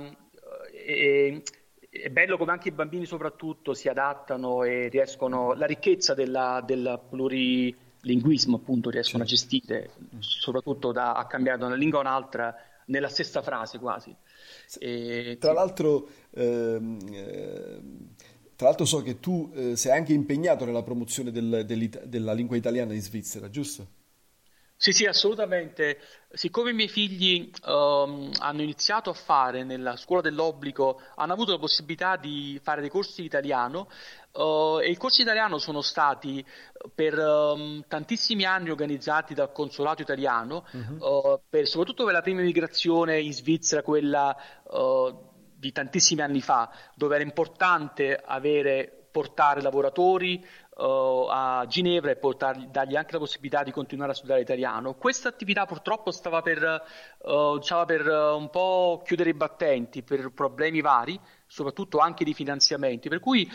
è, 0.71 1.41
è, 1.89 2.09
bello 2.11 2.37
come 2.37 2.51
anche 2.51 2.67
i 2.67 2.71
bambini 2.71 3.07
soprattutto 3.07 3.73
si 3.73 3.89
adattano 3.89 4.61
e 4.63 4.89
riescono, 4.89 5.53
la 5.53 5.65
ricchezza 5.65 6.13
della, 6.13 6.61
del 6.63 7.01
plurilinguismo 7.09 8.57
appunto 8.57 8.91
riescono 8.91 9.25
sì. 9.25 9.33
a 9.33 9.35
gestire, 9.35 9.89
soprattutto 10.19 10.91
da, 10.91 11.13
a 11.13 11.25
cambiare 11.25 11.57
da 11.57 11.65
una 11.65 11.75
lingua 11.75 11.97
a 11.97 12.01
un'altra 12.01 12.55
nella 12.87 13.09
stessa 13.09 13.41
frase 13.41 13.79
quasi. 13.79 14.15
E, 14.79 15.37
tra, 15.39 15.49
sì. 15.51 15.55
l'altro, 15.55 16.09
ehm, 16.35 16.99
eh, 17.11 17.81
tra 18.55 18.67
l'altro 18.67 18.85
so 18.85 19.01
che 19.01 19.19
tu 19.19 19.51
eh, 19.53 19.75
sei 19.75 19.97
anche 19.97 20.13
impegnato 20.13 20.65
nella 20.65 20.83
promozione 20.83 21.31
del, 21.31 21.65
della 21.65 22.33
lingua 22.33 22.57
italiana 22.57 22.93
in 22.93 23.01
Svizzera, 23.01 23.49
giusto? 23.49 24.01
Sì, 24.83 24.91
sì, 24.91 25.05
assolutamente. 25.05 25.97
Siccome 26.33 26.71
i 26.71 26.73
miei 26.73 26.89
figli 26.89 27.49
um, 27.67 28.29
hanno 28.39 28.61
iniziato 28.61 29.11
a 29.11 29.13
fare 29.13 29.63
nella 29.63 29.95
scuola 29.95 30.21
dell'obbligo, 30.21 30.99
hanno 31.15 31.31
avuto 31.31 31.53
la 31.53 31.57
possibilità 31.57 32.17
di 32.17 32.59
fare 32.61 32.81
dei 32.81 32.89
corsi 32.89 33.21
di 33.21 33.27
italiano 33.27 33.87
uh, 34.33 34.79
e 34.81 34.89
i 34.89 34.97
corsi 34.97 35.23
di 35.23 35.23
italiano 35.23 35.57
sono 35.57 35.81
stati 35.81 36.45
per 36.93 37.17
um, 37.17 37.85
tantissimi 37.87 38.43
anni 38.43 38.71
organizzati 38.71 39.33
dal 39.33 39.53
consolato 39.53 40.01
italiano, 40.01 40.65
uh-huh. 40.69 41.31
uh, 41.31 41.39
per, 41.49 41.65
soprattutto 41.65 42.03
per 42.03 42.11
la 42.11 42.21
prima 42.21 42.41
migrazione 42.41 43.21
in 43.21 43.31
Svizzera, 43.31 43.83
quella 43.83 44.35
uh, 44.63 45.17
di 45.55 45.71
tantissimi 45.71 46.19
anni 46.19 46.41
fa, 46.41 46.69
dove 46.93 47.15
era 47.15 47.23
importante 47.23 48.21
avere, 48.21 49.02
portare 49.13 49.61
lavoratori 49.61 50.43
uh, 50.77 51.27
a 51.29 51.65
Ginevra 51.67 52.09
e 52.09 52.15
portargli, 52.15 52.65
dargli 52.65 52.95
anche 52.95 53.13
la 53.13 53.19
possibilità 53.19 53.61
di 53.61 53.69
continuare 53.69 54.11
a 54.11 54.15
studiare 54.15 54.41
italiano. 54.41 54.95
Questa 54.95 55.29
attività 55.29 55.67
purtroppo 55.67 56.09
stava 56.09 56.41
per, 56.41 56.83
uh, 57.19 57.61
stava 57.61 57.85
per 57.85 58.07
uh, 58.07 58.35
un 58.35 58.49
po' 58.49 59.03
chiudere 59.05 59.29
i 59.29 59.35
battenti 59.35 60.01
per 60.01 60.31
problemi 60.33 60.81
vari, 60.81 61.17
soprattutto 61.45 61.99
anche 61.99 62.23
di 62.23 62.33
finanziamenti, 62.33 63.07
per 63.07 63.19
cui 63.19 63.47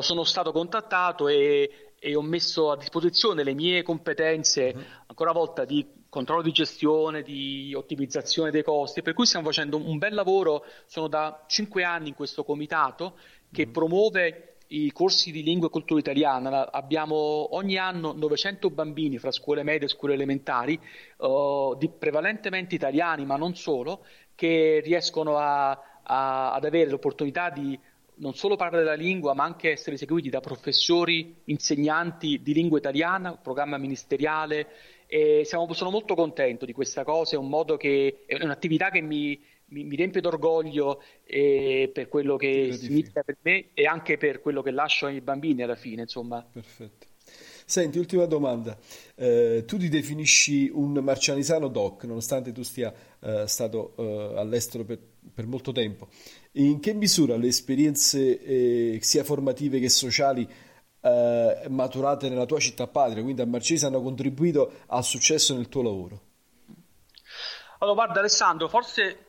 sono 0.00 0.22
stato 0.22 0.52
contattato 0.52 1.26
e, 1.26 1.94
e, 1.98 2.14
ho 2.14 2.22
messo 2.22 2.70
a 2.70 2.76
disposizione 2.76 3.42
le 3.42 3.54
mie 3.54 3.82
competenze, 3.82 4.72
mm-hmm. 4.72 4.86
ancora 5.06 5.30
una 5.30 5.40
volta, 5.40 5.64
di 5.64 5.84
controllo 6.08 6.42
di 6.42 6.52
gestione, 6.52 7.22
di 7.22 7.74
ottimizzazione 7.74 8.52
dei 8.52 8.62
costi, 8.62 9.02
per 9.02 9.14
cui 9.14 9.26
stiamo 9.26 9.46
facendo 9.46 9.76
un 9.76 9.98
bel 9.98 10.14
lavoro, 10.14 10.64
sono 10.86 11.08
da 11.08 11.42
cinque 11.48 11.82
anni 11.82 12.10
in 12.10 12.14
questo 12.14 12.44
comitato 12.44 13.16
che 13.50 13.64
mm-hmm. 13.64 13.72
promuove 13.72 14.49
i 14.72 14.92
corsi 14.92 15.30
di 15.32 15.42
lingua 15.42 15.68
e 15.68 15.70
cultura 15.70 16.00
italiana. 16.00 16.70
Abbiamo 16.70 17.54
ogni 17.54 17.76
anno 17.76 18.12
900 18.12 18.70
bambini 18.70 19.18
fra 19.18 19.30
scuole 19.30 19.62
medie 19.62 19.86
e 19.86 19.90
scuole 19.90 20.14
elementari, 20.14 20.78
uh, 21.18 21.76
di, 21.76 21.88
prevalentemente 21.88 22.74
italiani, 22.74 23.24
ma 23.24 23.36
non 23.36 23.54
solo, 23.54 24.04
che 24.34 24.80
riescono 24.84 25.38
a, 25.38 25.70
a, 26.02 26.52
ad 26.52 26.64
avere 26.64 26.90
l'opportunità 26.90 27.50
di 27.50 27.78
non 28.16 28.34
solo 28.34 28.56
parlare 28.56 28.84
la 28.84 28.94
lingua, 28.94 29.34
ma 29.34 29.44
anche 29.44 29.70
essere 29.70 29.96
seguiti 29.96 30.28
da 30.28 30.40
professori, 30.40 31.36
insegnanti 31.44 32.40
di 32.42 32.52
lingua 32.52 32.78
italiana, 32.78 33.36
programma 33.36 33.78
ministeriale. 33.78 34.68
E 35.12 35.42
siamo, 35.44 35.72
sono 35.72 35.90
molto 35.90 36.14
contento 36.14 36.64
di 36.64 36.72
questa 36.72 37.02
cosa, 37.02 37.34
è, 37.34 37.38
un 37.38 37.48
modo 37.48 37.76
che, 37.76 38.22
è 38.26 38.40
un'attività 38.44 38.90
che 38.90 39.00
mi, 39.00 39.36
mi, 39.66 39.82
mi 39.82 39.96
riempie 39.96 40.20
d'orgoglio 40.20 41.02
eh, 41.24 41.90
per 41.92 42.08
quello 42.08 42.36
che 42.36 42.72
significa 42.74 43.24
per 43.24 43.36
me 43.42 43.70
e 43.74 43.86
anche 43.86 44.16
per 44.18 44.40
quello 44.40 44.62
che 44.62 44.70
lascio 44.70 45.06
ai 45.06 45.20
bambini 45.20 45.62
alla 45.64 45.74
fine, 45.74 46.02
insomma. 46.02 46.46
Perfetto. 46.52 47.08
Senti, 47.64 47.98
ultima 47.98 48.24
domanda. 48.26 48.78
Eh, 49.14 49.64
tu 49.66 49.78
ti 49.78 49.88
definisci 49.88 50.70
un 50.72 50.92
marcianisano 50.92 51.66
doc, 51.66 52.04
nonostante 52.04 52.52
tu 52.52 52.62
sia 52.62 52.92
eh, 53.20 53.44
stato 53.46 53.94
eh, 53.96 54.38
all'estero 54.38 54.84
per, 54.84 54.98
per, 55.34 55.46
molto 55.46 55.72
tempo. 55.72 56.08
In 56.52 56.80
che 56.80 56.94
misura 56.94 57.36
le 57.36 57.46
esperienze 57.48 58.42
eh, 58.42 58.98
sia 59.02 59.22
formative 59.22 59.78
che 59.78 59.88
sociali 59.88 60.48
eh, 61.00 61.66
maturate 61.68 62.28
nella 62.28 62.46
tua 62.46 62.58
città 62.58 62.86
padre, 62.86 63.22
quindi 63.22 63.40
a 63.40 63.46
Marcese, 63.46 63.86
hanno 63.86 64.02
contribuito 64.02 64.82
al 64.86 65.04
successo 65.04 65.54
nel 65.54 65.68
tuo 65.68 65.82
lavoro? 65.82 66.20
Allora, 67.78 68.04
guarda 68.04 68.20
Alessandro, 68.20 68.68
forse 68.68 69.26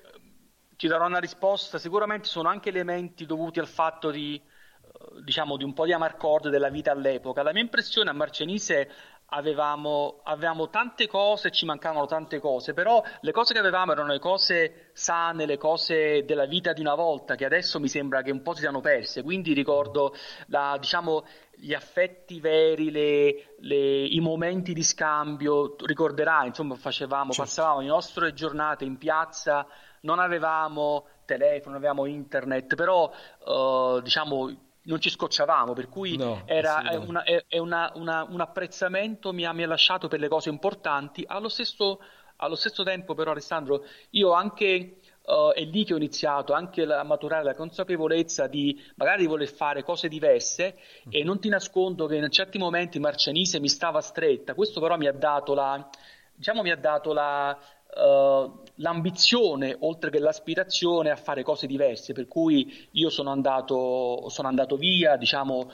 ti 0.76 0.88
darò 0.88 1.06
una 1.06 1.20
risposta, 1.20 1.78
sicuramente 1.78 2.28
sono 2.28 2.50
anche 2.50 2.70
elementi 2.70 3.26
dovuti 3.26 3.60
al 3.60 3.68
fatto 3.68 4.10
di, 4.10 4.36
eh, 4.36 5.22
diciamo, 5.24 5.56
di 5.56 5.64
un 5.64 5.74
po' 5.74 5.86
di 5.86 5.94
amarcord 5.94 6.50
della 6.50 6.70
vita 6.70 6.92
all'epoca. 6.92 7.44
La 7.44 7.54
mia 7.54 7.62
impressione 7.62 8.10
a 8.10 8.14
Marcenise 8.14 8.90
avevamo, 9.34 10.20
avevamo 10.24 10.70
tante 10.70 11.08
cose, 11.08 11.52
ci 11.52 11.66
mancavano 11.66 12.06
tante 12.06 12.40
cose, 12.40 12.74
però 12.74 13.02
le 13.22 13.32
cose 13.32 13.54
che 13.54 13.60
avevamo 13.60 13.92
erano 13.94 14.12
le 14.12 14.20
cose 14.20 14.90
sane, 14.94 15.46
le 15.46 15.58
cose 15.58 16.26
della 16.26 16.46
vita 16.46 16.74
di 16.74 16.82
una 16.82 16.96
volta, 16.96 17.36
che 17.36 17.46
adesso 17.46 17.80
mi 17.80 17.88
sembra 17.88 18.22
che 18.22 18.32
un 18.32 18.42
po' 18.42 18.54
si 18.54 18.62
siano 18.62 18.82
perse. 18.82 19.24
Quindi 19.24 19.54
ricordo 19.54 20.14
la, 20.48 20.78
diciamo, 20.80 21.26
gli 21.56 21.74
affetti 21.74 22.40
veri, 22.40 22.92
le, 22.92 23.56
le, 23.60 24.06
i 24.06 24.20
momenti 24.20 24.74
di 24.74 24.84
scambio. 24.84 25.76
Ricorderai, 25.78 26.48
insomma, 26.48 26.76
facevamo, 26.76 27.32
certo. 27.32 27.44
passavamo 27.44 27.80
le 27.80 27.88
nostre 27.88 28.34
giornate 28.34 28.84
in 28.84 28.98
piazza, 28.98 29.66
non 30.02 30.20
avevamo 30.20 31.06
telefono, 31.26 31.76
non 31.76 31.76
avevamo 31.76 32.06
internet, 32.06 32.76
però 32.76 33.10
uh, 33.46 34.02
diciamo 34.02 34.71
non 34.92 35.00
ci 35.00 35.10
scocciavamo, 35.10 35.74
per 35.74 35.88
cui 35.88 36.18
no, 36.18 36.44
era 36.46 36.84
sì, 36.90 36.96
una, 36.98 37.24
è, 37.24 37.46
è 37.48 37.58
una, 37.58 37.92
una, 37.96 38.28
un 38.30 38.42
apprezzamento 38.42 39.32
mi 39.32 39.46
ha, 39.46 39.54
mi 39.54 39.64
ha, 39.64 39.68
lasciato 39.68 40.10
per 40.10 40.20
le 40.20 40.28
cose 40.28 40.50
importanti. 40.50 41.24
Allo 41.26 41.48
stesso, 41.48 42.02
allo 42.38 42.56
stesso 42.56 42.84
tempo, 42.84 43.16
però, 43.16 43.32
Alessandro, 43.32 43.86
io 44.12 44.34
anche. 44.34 44.98
Uh, 45.24 45.52
è 45.54 45.64
lì 45.66 45.86
che 45.86 45.94
ho 45.94 45.98
iniziato 45.98 46.52
anche 46.52 46.82
a 46.82 47.04
maturare 47.04 47.44
la 47.44 47.54
consapevolezza 47.54 48.48
di 48.48 48.76
magari 48.96 49.22
di 49.22 49.28
voler 49.28 49.48
fare 49.48 49.84
cose 49.84 50.08
diverse 50.08 50.80
mm. 51.08 51.12
e 51.12 51.24
non 51.24 51.40
ti 51.40 51.48
nascondo 51.48 52.08
che 52.08 52.16
in 52.16 52.32
certi 52.32 52.58
momenti 52.58 52.98
Marcianise 52.98 53.60
mi 53.60 53.70
stava 53.70 54.02
stretta, 54.02 54.56
questo 54.56 54.82
però 54.82 54.98
mi 54.98 55.06
ha 55.06 55.14
dato 55.14 55.54
la, 55.54 55.88
diciamo, 56.34 56.64
mi 56.64 56.72
ha 56.72 56.76
dato 56.76 57.14
la, 57.14 57.56
uh, 57.96 58.60
l'ambizione 58.76 59.76
oltre 59.80 60.10
che 60.10 60.20
l'aspirazione 60.20 61.10
a 61.10 61.16
fare 61.16 61.44
cose 61.44 61.68
diverse, 61.68 62.14
per 62.14 62.28
cui 62.28 62.88
io 62.92 63.10
sono 63.10 63.32
andato, 63.32 64.28
sono 64.30 64.48
andato 64.48 64.76
via, 64.76 65.16
diciamo, 65.18 65.70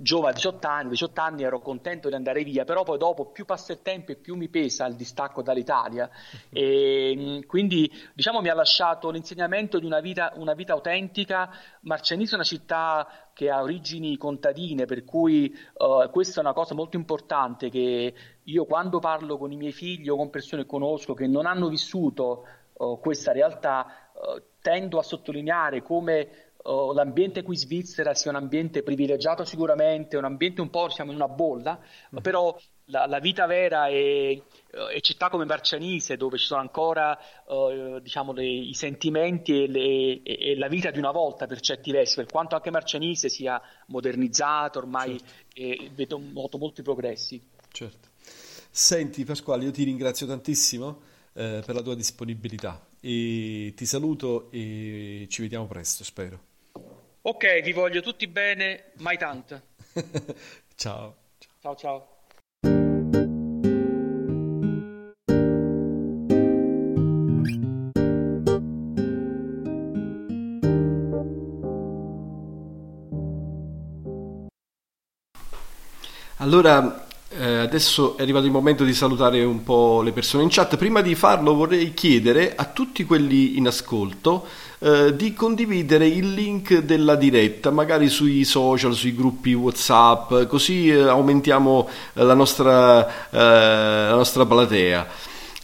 giovane, 0.00 0.34
18 0.34 0.66
anni, 0.66 0.88
18 0.90 1.20
anni 1.20 1.42
ero 1.42 1.60
contento 1.60 2.08
di 2.08 2.14
andare 2.14 2.42
via, 2.44 2.64
però 2.64 2.82
poi 2.82 2.98
dopo 2.98 3.26
più 3.26 3.44
passa 3.44 3.72
il 3.72 3.82
tempo 3.82 4.12
e 4.12 4.16
più 4.16 4.34
mi 4.34 4.48
pesa 4.48 4.86
il 4.86 4.94
distacco 4.94 5.42
dall'Italia 5.42 6.08
e 6.50 7.44
quindi 7.46 7.90
diciamo 8.14 8.40
mi 8.40 8.48
ha 8.48 8.54
lasciato 8.54 9.10
l'insegnamento 9.10 9.78
di 9.78 9.86
una 9.86 10.00
vita, 10.00 10.32
una 10.36 10.54
vita 10.54 10.72
autentica. 10.72 11.50
Marcianise 11.82 12.32
è 12.32 12.34
una 12.36 12.44
città 12.44 13.28
che 13.32 13.50
ha 13.50 13.60
origini 13.60 14.16
contadine, 14.16 14.86
per 14.86 15.04
cui 15.04 15.54
uh, 15.74 16.10
questa 16.10 16.40
è 16.40 16.44
una 16.44 16.54
cosa 16.54 16.74
molto 16.74 16.96
importante 16.96 17.68
che 17.68 18.14
io 18.46 18.64
quando 18.64 18.98
parlo 18.98 19.38
con 19.38 19.52
i 19.52 19.56
miei 19.56 19.72
figli 19.72 20.08
o 20.08 20.16
con 20.16 20.30
persone 20.30 20.62
che 20.62 20.68
conosco 20.68 21.14
che 21.14 21.26
non 21.26 21.46
hanno 21.46 21.68
vissuto 21.68 22.44
uh, 22.74 22.98
questa 23.00 23.32
realtà, 23.32 24.10
uh, 24.12 24.42
tendo 24.60 24.98
a 24.98 25.02
sottolineare 25.02 25.82
come 25.82 26.28
uh, 26.62 26.92
l'ambiente 26.92 27.42
qui 27.42 27.54
in 27.54 27.60
Svizzera 27.60 28.14
sia 28.14 28.30
un 28.30 28.36
ambiente 28.36 28.82
privilegiato 28.82 29.44
sicuramente, 29.44 30.16
un 30.16 30.24
ambiente 30.24 30.60
un 30.60 30.70
po' 30.70 30.88
siamo 30.88 31.10
in 31.10 31.16
una 31.16 31.28
bolla, 31.28 31.78
mm. 32.14 32.18
però 32.18 32.56
la, 32.86 33.06
la, 33.06 33.18
vita 33.18 33.46
vera 33.46 33.88
è, 33.88 34.40
è, 34.92 35.00
città 35.00 35.28
come 35.28 35.44
Marcianise 35.44 36.16
dove 36.16 36.38
ci 36.38 36.46
sono 36.46 36.60
ancora 36.60 37.18
uh, 37.46 37.98
diciamo, 37.98 38.32
le, 38.32 38.44
i 38.44 38.74
sentimenti 38.74 39.64
e, 39.64 39.66
le, 39.66 40.22
e, 40.22 40.22
e, 40.22 40.56
la 40.56 40.68
vita 40.68 40.92
di 40.92 40.98
una 40.98 41.10
volta 41.10 41.46
per 41.46 41.58
certi 41.60 41.90
versi, 41.90 42.14
per 42.14 42.26
quanto 42.26 42.54
anche 42.54 42.70
Marcianise 42.70 43.28
sia 43.28 43.60
modernizzato 43.86 44.78
ormai 44.78 45.18
certo. 45.18 45.34
e 45.54 45.90
vedo 45.94 46.18
molto, 46.18 46.58
molti 46.58 46.82
progressi. 46.82 47.42
Certo. 47.72 48.14
Senti 48.78 49.24
Pasquale, 49.24 49.64
io 49.64 49.70
ti 49.70 49.84
ringrazio 49.84 50.26
tantissimo 50.26 51.00
eh, 51.32 51.62
per 51.64 51.74
la 51.74 51.80
tua 51.80 51.94
disponibilità 51.94 52.86
e 53.00 53.72
ti 53.74 53.86
saluto 53.86 54.50
e 54.50 55.26
ci 55.30 55.40
vediamo 55.40 55.66
presto, 55.66 56.04
spero. 56.04 56.40
Ok, 57.22 57.62
vi 57.62 57.72
voglio 57.72 58.02
tutti 58.02 58.26
bene, 58.26 58.92
mai 58.98 59.16
tanto. 59.16 59.62
ciao. 60.76 61.16
Ciao 61.58 61.74
ciao. 61.74 62.08
Allora, 76.36 77.05
eh, 77.38 77.58
adesso 77.58 78.16
è 78.16 78.22
arrivato 78.22 78.46
il 78.46 78.50
momento 78.50 78.84
di 78.84 78.94
salutare 78.94 79.44
un 79.44 79.62
po' 79.62 80.02
le 80.02 80.12
persone 80.12 80.42
in 80.42 80.48
chat. 80.50 80.76
Prima 80.76 81.00
di 81.00 81.14
farlo 81.14 81.54
vorrei 81.54 81.92
chiedere 81.94 82.54
a 82.56 82.64
tutti 82.64 83.04
quelli 83.04 83.56
in 83.58 83.66
ascolto 83.66 84.46
eh, 84.78 85.14
di 85.14 85.34
condividere 85.34 86.06
il 86.06 86.32
link 86.32 86.78
della 86.78 87.14
diretta, 87.14 87.70
magari 87.70 88.08
sui 88.08 88.44
social, 88.44 88.94
sui 88.94 89.14
gruppi 89.14 89.52
WhatsApp, 89.52 90.44
così 90.46 90.88
eh, 90.88 91.02
aumentiamo 91.02 91.88
la 92.14 92.34
nostra, 92.34 93.06
eh, 93.30 93.38
la 93.38 94.14
nostra 94.14 94.46
platea. 94.46 95.06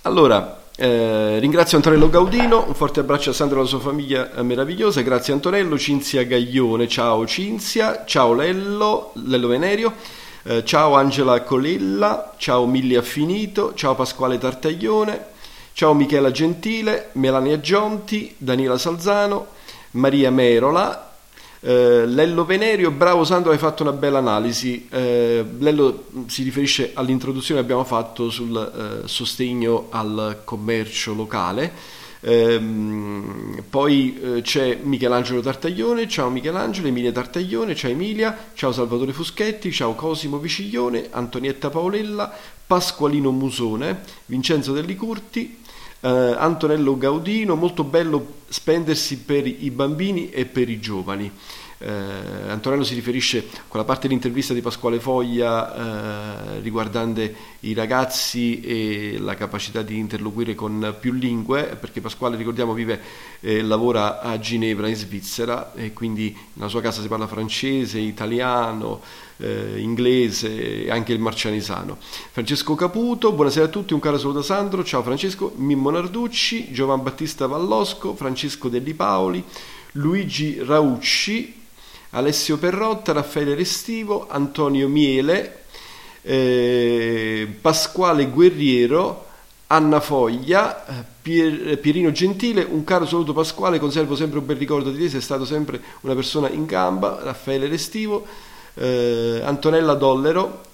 Allora, 0.02 0.62
eh, 0.76 1.38
ringrazio 1.38 1.76
Antonello 1.76 2.08
Gaudino, 2.08 2.64
un 2.66 2.74
forte 2.74 3.00
abbraccio 3.00 3.30
a 3.30 3.32
Sandro 3.32 3.56
e 3.56 3.60
alla 3.60 3.68
sua 3.68 3.80
famiglia 3.80 4.30
meravigliosa, 4.42 5.00
grazie 5.02 5.32
Antonello, 5.32 5.78
Cinzia 5.78 6.24
Gaglione, 6.24 6.88
ciao 6.88 7.26
Cinzia, 7.26 8.04
ciao 8.06 8.34
Lello, 8.34 9.12
Lello 9.26 9.48
Venerio. 9.48 10.20
Eh, 10.44 10.64
ciao 10.64 10.96
Angela 10.96 11.40
Colella, 11.42 12.34
ciao 12.36 12.66
Milli 12.66 12.96
Affinito, 12.96 13.74
ciao 13.74 13.94
Pasquale 13.94 14.38
Tartaglione, 14.38 15.26
ciao 15.72 15.94
Michela 15.94 16.32
Gentile, 16.32 17.10
Melania 17.12 17.60
Gionti, 17.60 18.34
Daniela 18.38 18.76
Salzano, 18.76 19.46
Maria 19.92 20.32
Merola, 20.32 21.12
eh, 21.60 22.06
Lello 22.06 22.44
Venerio, 22.44 22.90
bravo 22.90 23.22
Sandro, 23.22 23.52
hai 23.52 23.58
fatto 23.58 23.84
una 23.84 23.92
bella 23.92 24.18
analisi. 24.18 24.88
Eh, 24.90 25.46
Lello 25.60 26.06
si 26.26 26.42
riferisce 26.42 26.90
all'introduzione 26.94 27.60
che 27.60 27.64
abbiamo 27.64 27.84
fatto 27.84 28.28
sul 28.28 29.02
eh, 29.04 29.06
sostegno 29.06 29.86
al 29.90 30.40
commercio 30.42 31.14
locale. 31.14 32.00
Ehm, 32.24 33.64
poi 33.68 34.18
eh, 34.20 34.42
c'è 34.42 34.78
Michelangelo 34.80 35.40
Tartaglione, 35.40 36.06
ciao 36.06 36.30
Michelangelo, 36.30 36.86
Emilia 36.86 37.10
Tartaglione, 37.10 37.74
ciao 37.74 37.90
Emilia, 37.90 38.36
ciao 38.54 38.70
Salvatore 38.70 39.12
Fuschetti, 39.12 39.72
ciao 39.72 39.94
Cosimo 39.94 40.38
Viciglione, 40.38 41.08
Antonietta 41.10 41.68
Paolella, 41.68 42.32
Pasqualino 42.64 43.32
Musone, 43.32 44.02
Vincenzo 44.26 44.72
Dellicurti, 44.72 45.58
eh, 46.00 46.08
Antonello 46.08 46.96
Gaudino, 46.96 47.56
molto 47.56 47.82
bello 47.82 48.40
spendersi 48.48 49.18
per 49.18 49.44
i 49.46 49.70
bambini 49.70 50.30
e 50.30 50.44
per 50.44 50.68
i 50.68 50.78
giovani 50.78 51.30
eh, 51.82 52.50
Antonello 52.50 52.84
si 52.84 52.94
riferisce 52.94 53.48
a 53.56 53.62
quella 53.66 53.84
parte 53.84 54.06
dell'intervista 54.06 54.54
di 54.54 54.60
Pasquale 54.60 55.00
Foglia 55.00 56.54
eh, 56.54 56.60
riguardante 56.60 57.34
i 57.60 57.74
ragazzi 57.74 58.60
e 58.60 59.16
la 59.18 59.34
capacità 59.34 59.82
di 59.82 59.98
interloquire 59.98 60.54
con 60.54 60.94
più 61.00 61.12
lingue, 61.12 61.76
perché 61.78 62.00
Pasquale, 62.00 62.36
ricordiamo, 62.36 62.72
vive 62.72 63.00
e 63.40 63.56
eh, 63.56 63.62
lavora 63.62 64.20
a 64.20 64.38
Ginevra 64.38 64.86
in 64.86 64.94
Svizzera 64.94 65.72
e 65.74 65.92
quindi 65.92 66.36
nella 66.52 66.68
sua 66.68 66.80
casa 66.80 67.02
si 67.02 67.08
parla 67.08 67.26
francese, 67.26 67.98
italiano, 67.98 69.00
eh, 69.38 69.80
inglese 69.80 70.84
e 70.84 70.90
anche 70.90 71.12
il 71.12 71.18
marcianisano. 71.18 71.98
Francesco 72.30 72.76
Caputo, 72.76 73.32
buonasera 73.32 73.66
a 73.66 73.68
tutti, 73.68 73.92
un 73.92 74.00
caro 74.00 74.18
saluto 74.18 74.38
da 74.38 74.44
Sandro, 74.44 74.84
ciao 74.84 75.02
Francesco, 75.02 75.52
Mimmo 75.56 75.90
Narducci, 75.90 76.70
Giovan 76.70 77.02
Battista 77.02 77.46
Vallosco, 77.46 78.14
Francesco 78.14 78.68
Delli 78.68 78.94
Paoli, 78.94 79.42
Luigi 79.92 80.62
Raucci, 80.62 81.61
Alessio 82.14 82.58
Perrotta, 82.58 83.12
Raffaele 83.12 83.54
Restivo, 83.54 84.26
Antonio 84.28 84.88
Miele, 84.88 85.64
eh, 86.22 87.48
Pasquale 87.60 88.26
Guerriero, 88.26 89.26
Anna 89.68 90.00
Foglia, 90.00 91.06
Pier, 91.22 91.78
Pierino 91.78 92.12
Gentile, 92.12 92.66
un 92.68 92.84
caro 92.84 93.06
saluto 93.06 93.32
Pasquale, 93.32 93.78
conservo 93.78 94.14
sempre 94.14 94.38
un 94.38 94.46
bel 94.46 94.56
ricordo 94.56 94.90
di 94.90 94.98
te, 94.98 95.08
sei 95.08 95.22
stato 95.22 95.46
sempre 95.46 95.80
una 96.00 96.14
persona 96.14 96.50
in 96.50 96.66
gamba, 96.66 97.20
Raffaele 97.22 97.66
Restivo, 97.66 98.26
eh, 98.74 99.40
Antonella 99.42 99.94
Dollero, 99.94 100.64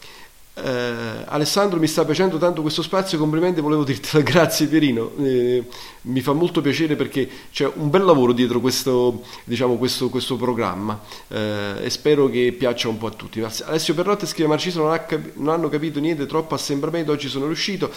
eh, 0.62 1.24
Alessandro 1.26 1.78
mi 1.78 1.86
sta 1.86 2.04
piacendo 2.04 2.38
tanto 2.38 2.62
questo 2.62 2.82
spazio, 2.82 3.18
complimenti, 3.18 3.60
volevo 3.60 3.84
dirtelo, 3.84 4.22
grazie 4.24 4.66
Pierino, 4.66 5.12
eh, 5.18 5.64
mi 6.02 6.20
fa 6.20 6.32
molto 6.32 6.60
piacere 6.60 6.96
perché 6.96 7.28
c'è 7.52 7.70
un 7.74 7.90
bel 7.90 8.04
lavoro 8.04 8.32
dietro 8.32 8.60
questo, 8.60 9.22
diciamo, 9.44 9.76
questo, 9.76 10.08
questo 10.08 10.36
programma 10.36 11.00
eh, 11.28 11.74
e 11.82 11.90
spero 11.90 12.28
che 12.28 12.54
piaccia 12.56 12.88
un 12.88 12.98
po' 12.98 13.06
a 13.06 13.10
tutti. 13.10 13.40
Alessio 13.40 13.94
Perrotte 13.94 14.26
scrive 14.26 14.48
Marciso 14.48 14.82
non, 14.82 14.92
ha 14.92 14.98
capi- 15.00 15.32
non 15.34 15.54
hanno 15.54 15.68
capito 15.68 16.00
niente, 16.00 16.26
troppo 16.26 16.54
assembramento, 16.54 17.12
oggi 17.12 17.28
sono 17.28 17.46
riuscito, 17.46 17.90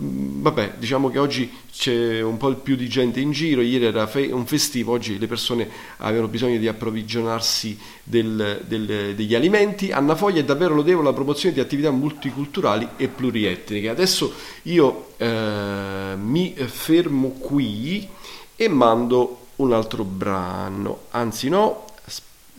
mm, 0.00 0.42
vabbè 0.42 0.74
diciamo 0.78 1.10
che 1.10 1.18
oggi 1.18 1.50
c'è 1.72 2.20
un 2.20 2.36
po' 2.36 2.54
più 2.54 2.76
di 2.76 2.88
gente 2.88 3.20
in 3.20 3.32
giro, 3.32 3.60
ieri 3.60 3.86
era 3.86 4.06
fe- 4.06 4.30
un 4.30 4.46
festivo, 4.46 4.92
oggi 4.92 5.18
le 5.18 5.26
persone 5.26 5.68
avevano 5.98 6.28
bisogno 6.28 6.58
di 6.58 6.68
approvvigionarsi 6.68 7.76
del, 8.02 8.62
del, 8.66 9.14
degli 9.14 9.34
alimenti. 9.34 9.90
Anna 9.90 10.14
Foglia 10.14 10.40
è 10.40 10.44
davvero 10.44 10.74
lodevole 10.74 11.08
la 11.08 11.14
promozione 11.14 11.54
di 11.54 11.60
attività 11.60 11.90
multiculturali 12.04 12.88
e 12.96 13.08
plurietniche. 13.08 13.88
Adesso 13.88 14.32
io 14.62 15.14
eh, 15.16 16.14
mi 16.16 16.54
fermo 16.54 17.30
qui 17.30 18.08
e 18.56 18.68
mando 18.68 19.46
un 19.56 19.72
altro 19.72 20.04
brano, 20.04 21.06
anzi 21.10 21.48
no, 21.48 21.84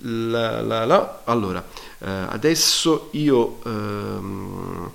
la, 0.02 0.62
la, 0.62 0.86
la. 0.86 1.22
allora 1.26 1.64
eh, 2.00 2.10
adesso 2.10 3.10
io 3.12 3.60
ehm, 3.66 4.92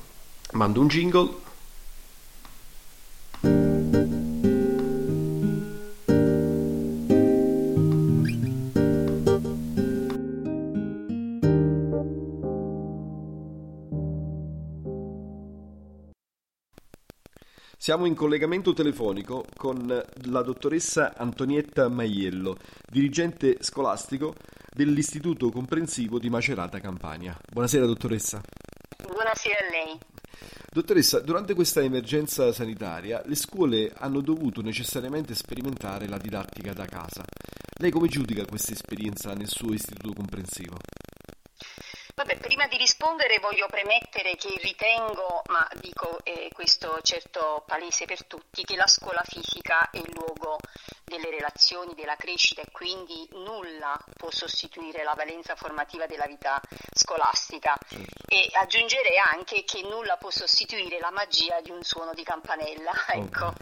Mando 0.53 0.81
un 0.81 0.89
jingle. 0.89 1.49
Siamo 17.91 18.07
in 18.07 18.15
collegamento 18.15 18.73
telefonico 18.73 19.45
con 19.57 19.85
la 20.27 20.43
dottoressa 20.43 21.17
Antonietta 21.17 21.89
Maiello, 21.89 22.57
dirigente 22.89 23.57
scolastico 23.59 24.37
dell'Istituto 24.73 25.51
Comprensivo 25.51 26.21
di 26.21 26.31
Macerata 26.31 26.79
Campania. 26.79 27.37
Buonasera 27.51 27.87
dottoressa. 27.87 28.41
Buonasera 29.03 29.57
a 29.67 29.71
lei. 29.73 29.99
Dottoressa, 30.73 31.19
durante 31.19 31.55
questa 31.55 31.81
emergenza 31.81 32.53
sanitaria 32.53 33.25
le 33.27 33.35
scuole 33.35 33.93
hanno 33.97 34.21
dovuto 34.21 34.61
necessariamente 34.61 35.35
sperimentare 35.35 36.07
la 36.07 36.17
didattica 36.17 36.73
da 36.73 36.85
casa. 36.85 37.25
Lei 37.81 37.91
come 37.91 38.07
giudica 38.07 38.45
questa 38.45 38.71
esperienza 38.71 39.35
nel 39.35 39.49
suo 39.49 39.73
istituto 39.73 40.13
comprensivo? 40.13 40.77
Vabbè, 42.15 42.39
prima 42.39 42.67
di 42.67 42.77
rispondere 42.77 43.39
voglio 43.39 43.67
premettere 43.67 44.37
che 44.37 44.55
ritengo, 44.63 45.43
ma 45.47 45.67
dico 45.75 46.19
eh, 46.25 46.51
questo 46.53 47.01
certo 47.03 47.65
palese 47.67 48.05
per 48.05 48.25
tutti, 48.25 48.65
che 48.65 48.77
la 48.77 48.87
scuola 48.87 49.23
fisica 49.25 49.91
è 49.91 49.99
il 49.99 50.13
luogo 50.13 50.59
delle 51.05 51.31
relazioni, 51.31 51.95
della 51.95 52.17
crescita 52.17 52.63
e 52.63 52.71
quindi 52.71 53.29
nulla 53.33 53.99
può 54.17 54.31
sostituire 54.31 55.03
la 55.03 55.15
valenza 55.15 55.57
formativa 55.57 56.07
della 56.07 56.27
vita 56.27 56.61
scolastica. 56.93 57.77
Certo. 57.89 58.11
E 58.29 58.49
aggiungerei 58.53 59.19
anche 59.19 59.65
che 59.65 59.83
nulla 59.83 60.17
può 60.17 60.31
sostituire 60.31 61.01
la 61.01 61.11
magia 61.11 61.61
di 61.61 61.71
un 61.71 61.83
suono 61.83 62.15
di 62.15 62.23
campanella. 62.23 62.93
ecco. 63.11 63.53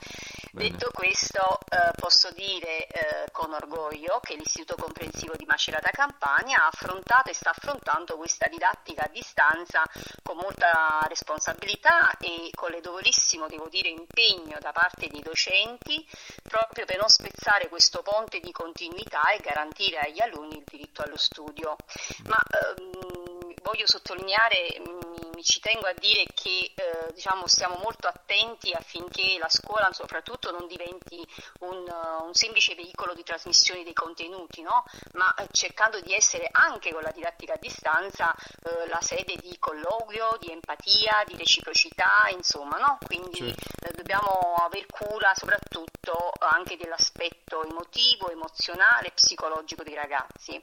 Detto 0.51 0.91
questo, 0.93 1.61
eh, 1.69 1.93
posso 1.95 2.31
dire 2.33 2.87
eh, 2.87 3.31
con 3.31 3.53
orgoglio 3.53 4.19
che 4.21 4.35
l'Istituto 4.35 4.75
Comprensivo 4.83 5.35
di 5.37 5.45
Macerata 5.45 5.91
Campania 5.91 6.65
ha 6.65 6.67
affrontato 6.67 7.31
e 7.31 7.35
sta 7.35 7.51
affrontando 7.51 8.17
questa 8.17 8.48
didattica 8.49 9.05
a 9.05 9.09
distanza 9.09 9.83
con 10.23 10.37
molta 10.37 11.01
responsabilità 11.09 12.17
e 12.19 12.51
con 12.55 12.71
l'edovolissimo, 12.71 13.47
devo 13.47 13.69
dire, 13.69 13.89
impegno 13.89 14.59
da 14.61 14.73
parte 14.73 15.09
dei 15.09 15.21
docenti 15.21 16.07
proprio 16.43 16.85
per 16.85 16.99
non 16.99 17.09
spezzare 17.09 17.69
questo 17.69 18.03
ponte 18.03 18.41
di 18.41 18.53
continuità 18.53 19.31
e 19.33 19.41
garantire 19.41 19.99
agli 19.99 20.21
alunni 20.21 20.59
il 20.59 20.65
diritto 20.65 21.03
allo 21.03 21.17
studio. 21.17 21.77
Ma 22.25 22.39
ehm, 22.39 23.28
voglio 23.63 23.87
sottolineare 23.87 24.81
mi, 24.85 25.29
mi, 25.35 25.43
ci 25.43 25.61
tengo 25.61 25.87
a 25.87 25.95
dire 25.95 26.25
che 26.35 26.73
eh, 26.75 27.13
diciamo, 27.13 27.47
stiamo 27.47 27.77
molto 27.83 28.09
attenti 28.09 28.73
affinché 28.73 29.39
la 29.39 29.49
scuola 29.49 29.93
soprattutto 29.93 30.51
non 30.51 30.67
diventi 30.67 31.25
un, 31.61 31.87
uh, 31.89 32.25
un 32.25 32.35
semplice 32.35 32.75
veicolo 32.75 33.15
di 33.15 33.23
trasmissione 33.23 33.83
dei 33.83 33.93
contenuti, 33.93 34.63
no? 34.63 34.85
ma 35.13 35.33
eh, 35.35 35.47
cercando 35.51 36.01
di 36.01 36.15
essere 36.15 36.49
anche 36.51 36.93
con 36.93 37.03
la 37.03 37.11
didattica 37.11 37.55
a 37.55 37.59
distanza 37.59 38.35
eh, 38.35 38.89
la 38.89 39.01
sede 39.01 39.37
di 39.37 39.57
colloquio, 39.59 40.37
di 40.41 40.51
empatia, 40.51 41.25
di 41.27 41.37
reciprocità, 41.37 42.29
insomma, 42.31 42.79
no? 42.79 42.99
quindi 43.07 43.39
certo. 43.39 43.87
Eh, 43.87 43.93
dobbiamo 43.93 44.55
aver 44.59 44.87
cura 44.87 45.33
soprattutto 45.35 46.33
anche 46.39 46.77
dell'aspetto 46.77 47.65
emotivo, 47.65 48.31
emozionale, 48.31 49.11
psicologico 49.13 49.83
dei 49.83 49.95
ragazzi. 49.95 50.61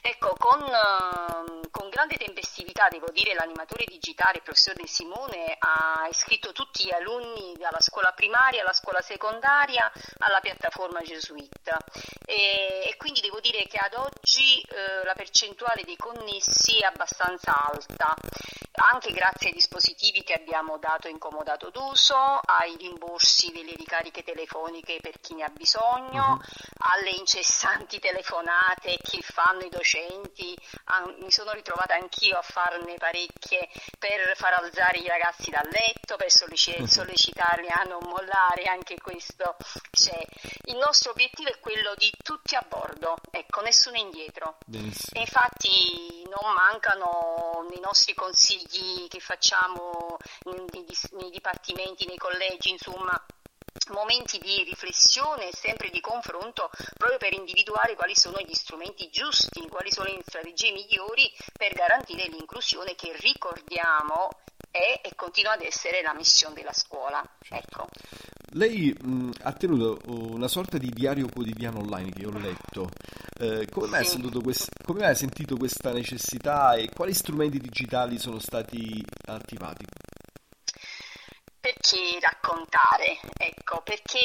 Ecco, 0.00 0.34
con, 0.38 0.60
uh, 0.60 1.70
con 1.70 1.88
grande 1.88 2.16
tempestività, 2.22 2.88
devo 2.88 3.10
dire, 3.10 3.34
l'animatore 3.34 3.84
digitale, 3.84 4.38
il 4.38 4.42
professor 4.42 4.74
De 4.74 4.86
Simone, 4.86 5.56
ha 5.58 6.06
iscritto 6.08 6.52
tutti 6.52 6.84
gli 6.84 6.92
alunni 6.92 7.54
dalla 7.58 7.80
scuola 7.80 8.12
primaria 8.12 8.60
alla 8.62 8.72
scuola 8.72 9.00
secondaria 9.00 9.90
alla 10.18 10.40
piattaforma 10.40 11.00
Gesuit 11.00 11.68
e, 12.24 12.88
e 12.88 12.96
quindi 12.96 13.20
devo 13.20 13.40
dire 13.40 13.66
che 13.66 13.78
ad 13.78 13.94
oggi 13.94 14.60
eh, 14.60 15.04
la 15.04 15.14
percentuale 15.14 15.82
dei 15.84 15.96
connessi 15.96 16.78
è 16.78 16.84
abbastanza 16.84 17.52
alta, 17.66 18.14
anche 18.90 19.12
grazie 19.12 19.48
ai 19.48 19.54
dispositivi 19.54 20.22
che 20.22 20.34
abbiamo 20.34 20.78
dato 20.78 21.08
in 21.08 21.18
comodato 21.18 21.70
d'uso, 21.70 22.16
ai 22.16 22.76
rimborsi 22.76 23.50
delle 23.52 23.72
ricariche 23.74 24.22
telefoniche 24.22 24.98
per 25.00 25.20
chi 25.20 25.34
ne 25.34 25.44
ha 25.44 25.48
bisogno, 25.48 26.38
uh-huh. 26.38 26.92
alle 26.92 27.10
incessanti 27.10 27.98
telefonate 27.98 28.96
che 29.02 29.20
fanno 29.22 29.64
i 29.64 29.68
docenti, 29.68 30.56
ah, 30.84 31.12
mi 31.18 31.30
sono 31.30 31.52
ritrovata 31.52 31.94
anch'io 32.12 32.36
a 32.36 32.42
farne 32.42 32.94
parecchie 32.98 33.68
per 33.98 34.36
far 34.36 34.52
alzare 34.54 34.98
i 34.98 35.08
ragazzi 35.08 35.50
dal 35.50 35.66
letto, 35.70 36.16
per 36.16 36.30
sollecit- 36.30 36.84
sollecitarli 36.84 37.68
a 37.70 37.84
non 37.84 38.00
mollare, 38.04 38.64
anche 38.64 38.96
questo 39.00 39.56
c'è. 39.90 40.20
Il 40.66 40.76
nostro 40.76 41.12
obiettivo 41.12 41.48
è 41.48 41.58
quello 41.58 41.94
di 41.96 42.12
tutti 42.22 42.54
a 42.54 42.64
bordo, 42.68 43.16
ecco, 43.30 43.62
nessuno 43.62 43.96
indietro. 43.96 44.58
Benissimo. 44.66 45.18
E 45.18 45.20
infatti 45.20 46.24
non 46.28 46.52
mancano 46.52 47.66
nei 47.70 47.80
nostri 47.80 48.14
consigli 48.14 49.08
che 49.08 49.20
facciamo 49.20 50.18
nei, 50.44 50.86
nei 51.12 51.30
dipartimenti, 51.30 52.06
nei 52.06 52.18
collegi, 52.18 52.70
insomma, 52.70 53.20
momenti 53.90 54.38
di 54.38 54.62
riflessione 54.64 55.48
e 55.48 55.56
sempre 55.56 55.90
di 55.90 56.00
confronto 56.00 56.70
proprio 56.96 57.18
per 57.18 57.32
individuare 57.32 57.94
quali 57.94 58.14
sono 58.14 58.38
gli 58.40 58.54
strumenti 58.54 59.08
giusti, 59.10 59.68
quali 59.68 59.90
sono 59.90 60.08
le 60.08 60.22
strategie 60.24 60.72
migliori 60.72 61.30
per 61.52 61.72
garantire 61.72 62.26
l'inclusione 62.28 62.94
che 62.94 63.12
ricordiamo 63.18 64.28
è 64.70 65.00
e 65.02 65.14
continua 65.14 65.52
ad 65.52 65.62
essere 65.62 66.02
la 66.02 66.14
missione 66.14 66.54
della 66.54 66.72
scuola. 66.72 67.22
Ecco. 67.48 67.88
Lei 68.54 68.94
mh, 68.98 69.30
ha 69.42 69.52
tenuto 69.52 69.98
una 70.06 70.48
sorta 70.48 70.78
di 70.78 70.90
diario 70.90 71.28
quotidiano 71.28 71.80
online 71.80 72.10
che 72.10 72.22
io 72.22 72.28
ho 72.28 72.38
letto. 72.38 72.88
Eh, 73.38 73.66
come, 73.70 73.88
mai 73.88 74.04
sì. 74.04 74.20
quest- 74.20 74.82
come 74.84 75.00
mai 75.00 75.10
ha 75.10 75.14
sentito 75.14 75.56
questa 75.56 75.92
necessità 75.92 76.74
e 76.74 76.88
quali 76.94 77.12
strumenti 77.14 77.58
digitali 77.58 78.18
sono 78.18 78.38
stati 78.38 79.02
attivati? 79.26 79.84
Perché 81.62 82.18
raccontare? 82.18 83.20
Ecco, 83.38 83.82
perché 83.82 84.18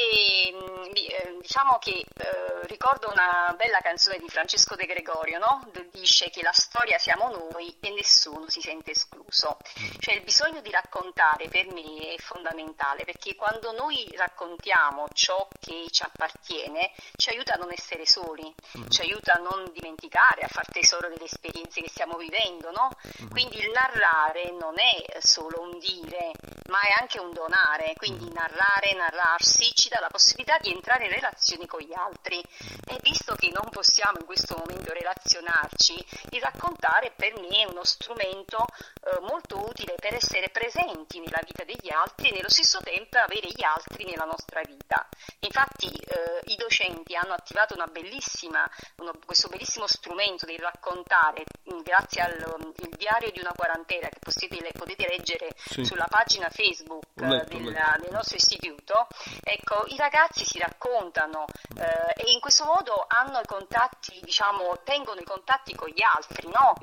mm, 0.52 0.86
eh, 0.96 1.38
diciamo 1.40 1.78
che 1.78 1.92
eh, 1.92 2.66
ricordo 2.66 3.12
una 3.12 3.54
bella 3.56 3.78
canzone 3.80 4.18
di 4.18 4.28
Francesco 4.28 4.74
De 4.74 4.88
Gregorio, 4.88 5.38
no? 5.38 5.70
Dice 5.92 6.32
che 6.32 6.42
la 6.42 6.52
storia 6.52 6.98
siamo 6.98 7.30
noi 7.30 7.78
e 7.80 7.92
nessuno 7.92 8.50
si 8.50 8.60
sente 8.60 8.90
escluso. 8.90 9.60
Mm. 9.80 10.00
Cioè 10.00 10.16
il 10.16 10.24
bisogno 10.24 10.62
di 10.62 10.72
raccontare 10.72 11.48
per 11.48 11.68
me 11.72 12.16
è 12.16 12.18
fondamentale 12.18 13.04
perché 13.04 13.36
quando 13.36 13.72
noi 13.72 14.10
raccontiamo 14.16 15.06
ciò 15.14 15.48
che 15.60 15.86
ci 15.92 16.02
appartiene 16.02 16.92
ci 17.18 17.30
aiuta 17.30 17.54
a 17.54 17.58
non 17.58 17.72
essere 17.72 18.08
soli, 18.08 18.52
mm. 18.80 18.90
ci 18.90 19.02
aiuta 19.02 19.34
a 19.34 19.42
non 19.42 19.72
dimenticare, 19.74 20.42
a 20.42 20.48
far 20.48 20.66
tesoro 20.72 21.08
delle 21.08 21.26
esperienze 21.26 21.82
che 21.82 21.90
stiamo 21.90 22.18
vivendo, 22.18 22.72
no? 22.72 22.90
Quindi 23.30 23.60
il 23.60 23.70
narrare 23.70 24.50
non 24.60 24.74
è 24.80 25.20
solo 25.20 25.62
un 25.62 25.78
dire, 25.78 26.32
ma 26.70 26.82
è 26.82 27.00
anche 27.00 27.20
un 27.20 27.26
un 27.28 27.34
donare, 27.34 27.94
quindi 27.96 28.26
mm. 28.26 28.34
narrare, 28.34 28.94
narrarsi 28.96 29.72
ci 29.74 29.90
dà 29.90 30.00
la 30.00 30.10
possibilità 30.10 30.58
di 30.60 30.72
entrare 30.72 31.06
in 31.06 31.12
relazione 31.12 31.66
con 31.66 31.82
gli 31.82 31.94
altri 31.94 32.40
e 32.40 32.98
visto 33.02 33.36
che 33.36 33.52
non 33.52 33.70
possiamo 33.70 34.18
in 34.20 34.26
questo 34.26 34.56
momento 34.58 34.94
relazionarci, 34.94 36.06
il 36.32 36.42
raccontare 36.42 37.14
per 37.16 37.40
me 37.40 37.62
è 37.62 37.66
uno 37.66 37.84
strumento 37.84 38.66
eh, 39.04 39.20
molto 39.22 39.60
utile 39.60 39.96
per 40.00 40.14
essere 40.14 40.50
presenti 40.50 41.20
nella 41.20 41.42
vita 41.44 41.64
degli 41.64 41.92
altri 41.92 42.30
e 42.30 42.34
nello 42.34 42.50
stesso 42.50 42.80
tempo 42.82 43.18
avere 43.18 43.50
gli 43.50 43.64
altri 43.64 44.06
nella 44.06 44.26
nostra 44.26 44.62
vita. 44.66 45.08
Infatti 45.40 45.88
eh, 45.88 46.42
i 46.46 46.56
docenti 46.56 47.16
hanno 47.16 47.34
attivato 47.34 47.76
uno, 47.76 49.12
questo 49.26 49.48
bellissimo 49.50 49.88
strumento 49.88 50.46
di 50.46 50.58
raccontare 50.58 51.44
mm, 51.72 51.80
grazie 51.82 52.22
al 52.22 52.74
diario 52.96 53.32
di 53.32 53.40
una 53.40 53.54
quarantena 53.56 54.10
che 54.10 54.20
potete, 54.20 54.72
potete 54.74 55.08
leggere 55.08 55.50
sì. 55.56 55.84
sulla 55.86 56.08
pagina 56.10 56.50
Facebook 56.50 57.06
letto, 57.26 57.58
del, 57.58 57.74
del, 57.74 58.12
nostro 58.12 58.36
istituto, 58.36 59.08
ecco, 59.44 59.86
i 59.88 59.98
ragazzi 59.98 60.46
si 60.46 60.60
raccontano 60.60 61.46
eh, 61.78 62.24
e 62.24 62.32
in 62.32 62.40
questo 62.40 62.66
modo 62.66 63.06
hanno 63.08 63.40
i 63.40 63.46
contatti, 63.46 64.20
diciamo, 64.22 64.82
tengono 64.84 65.20
i 65.20 65.26
contatti 65.26 65.76
con 65.76 65.90
gli 65.90 66.02
altri, 66.02 66.48
no? 66.50 66.74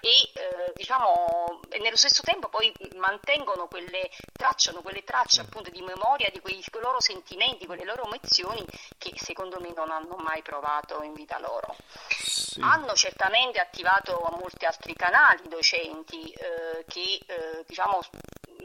E 0.00 0.30
eh, 0.34 0.72
diciamo, 0.74 1.60
nello 1.78 1.96
stesso 1.96 2.22
tempo 2.22 2.48
poi 2.48 2.72
mantengono 2.96 3.66
quelle, 3.66 4.10
tracciano 4.32 4.82
quelle 4.82 5.04
tracce 5.04 5.40
appunto 5.40 5.70
di 5.70 5.82
memoria 5.82 6.30
di 6.30 6.40
quei 6.40 6.62
loro 6.80 7.00
sentimenti, 7.00 7.66
quelle 7.66 7.84
loro 7.84 8.04
emozioni 8.04 8.64
che 8.98 9.12
secondo 9.16 9.58
me 9.60 9.72
non 9.74 9.90
hanno 9.90 10.16
mai 10.16 10.42
provato 10.42 11.02
in 11.02 11.12
vita 11.12 11.38
loro. 11.38 11.76
Sì. 12.08 12.60
Hanno 12.60 12.94
certamente 12.94 13.58
attivato 13.60 14.28
molti 14.38 14.64
altri 14.64 14.94
canali 14.94 15.48
docenti 15.48 16.30
eh, 16.30 16.84
che 16.86 17.20
eh, 17.26 17.64
diciamo 17.66 18.00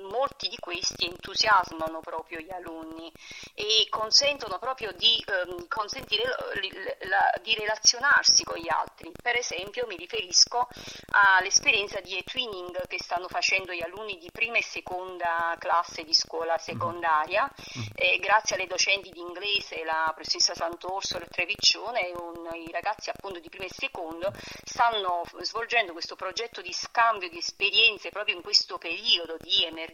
molti 0.01 0.49
di 0.49 0.57
questi 0.57 1.05
entusiasmano 1.05 1.99
proprio 1.99 2.39
gli 2.39 2.51
alunni 2.51 3.11
e 3.53 3.87
consentono 3.89 4.59
proprio 4.59 4.91
di 4.93 5.23
ehm, 5.25 5.67
consentire 5.67 6.23
la, 7.07 7.31
di 7.41 7.55
relazionarsi 7.55 8.43
con 8.43 8.57
gli 8.57 8.69
altri. 8.69 9.11
Per 9.21 9.35
esempio 9.35 9.85
mi 9.87 9.95
riferisco 9.95 10.67
all'esperienza 11.11 11.99
di 12.01 12.17
e-twinning 12.17 12.87
che 12.87 12.97
stanno 13.01 13.27
facendo 13.27 13.73
gli 13.73 13.81
alunni 13.81 14.17
di 14.17 14.29
prima 14.31 14.57
e 14.57 14.63
seconda 14.63 15.55
classe 15.59 16.03
di 16.03 16.13
scuola 16.13 16.57
secondaria, 16.57 17.43
mm-hmm. 17.43 17.87
eh, 17.95 18.17
grazie 18.19 18.55
alle 18.55 18.67
docenti 18.67 19.09
di 19.09 19.19
inglese, 19.19 19.83
la 19.83 20.11
professoressa 20.13 20.55
Sant'Orso 20.55 21.17
e 21.17 21.27
Treviccione, 21.27 22.11
un, 22.15 22.49
i 22.53 22.71
ragazzi 22.71 23.09
appunto 23.09 23.39
di 23.39 23.49
prima 23.49 23.65
e 23.65 23.71
secondo 23.73 24.31
stanno 24.63 25.23
svolgendo 25.39 25.93
questo 25.93 26.15
progetto 26.15 26.61
di 26.61 26.73
scambio 26.73 27.29
di 27.29 27.37
esperienze 27.37 28.09
proprio 28.09 28.35
in 28.35 28.41
questo 28.41 28.77
periodo 28.77 29.37
di 29.37 29.63
emergenza 29.63 29.84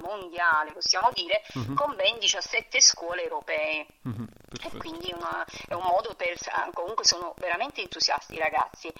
mondiale, 0.00 0.72
possiamo 0.72 1.10
dire, 1.12 1.42
uh-huh. 1.54 1.74
con 1.74 1.94
ben 1.96 2.18
17 2.18 2.80
scuole 2.80 3.22
europee. 3.22 3.86
Uh-huh. 4.02 4.26
E 4.62 4.76
quindi 4.78 5.12
una, 5.14 5.44
è 5.66 5.74
un 5.74 5.84
modo 5.84 6.14
per, 6.14 6.36
comunque 6.72 7.04
sono 7.04 7.34
veramente 7.36 7.82
entusiasti 7.82 8.34
i 8.34 8.38
ragazzi, 8.38 8.90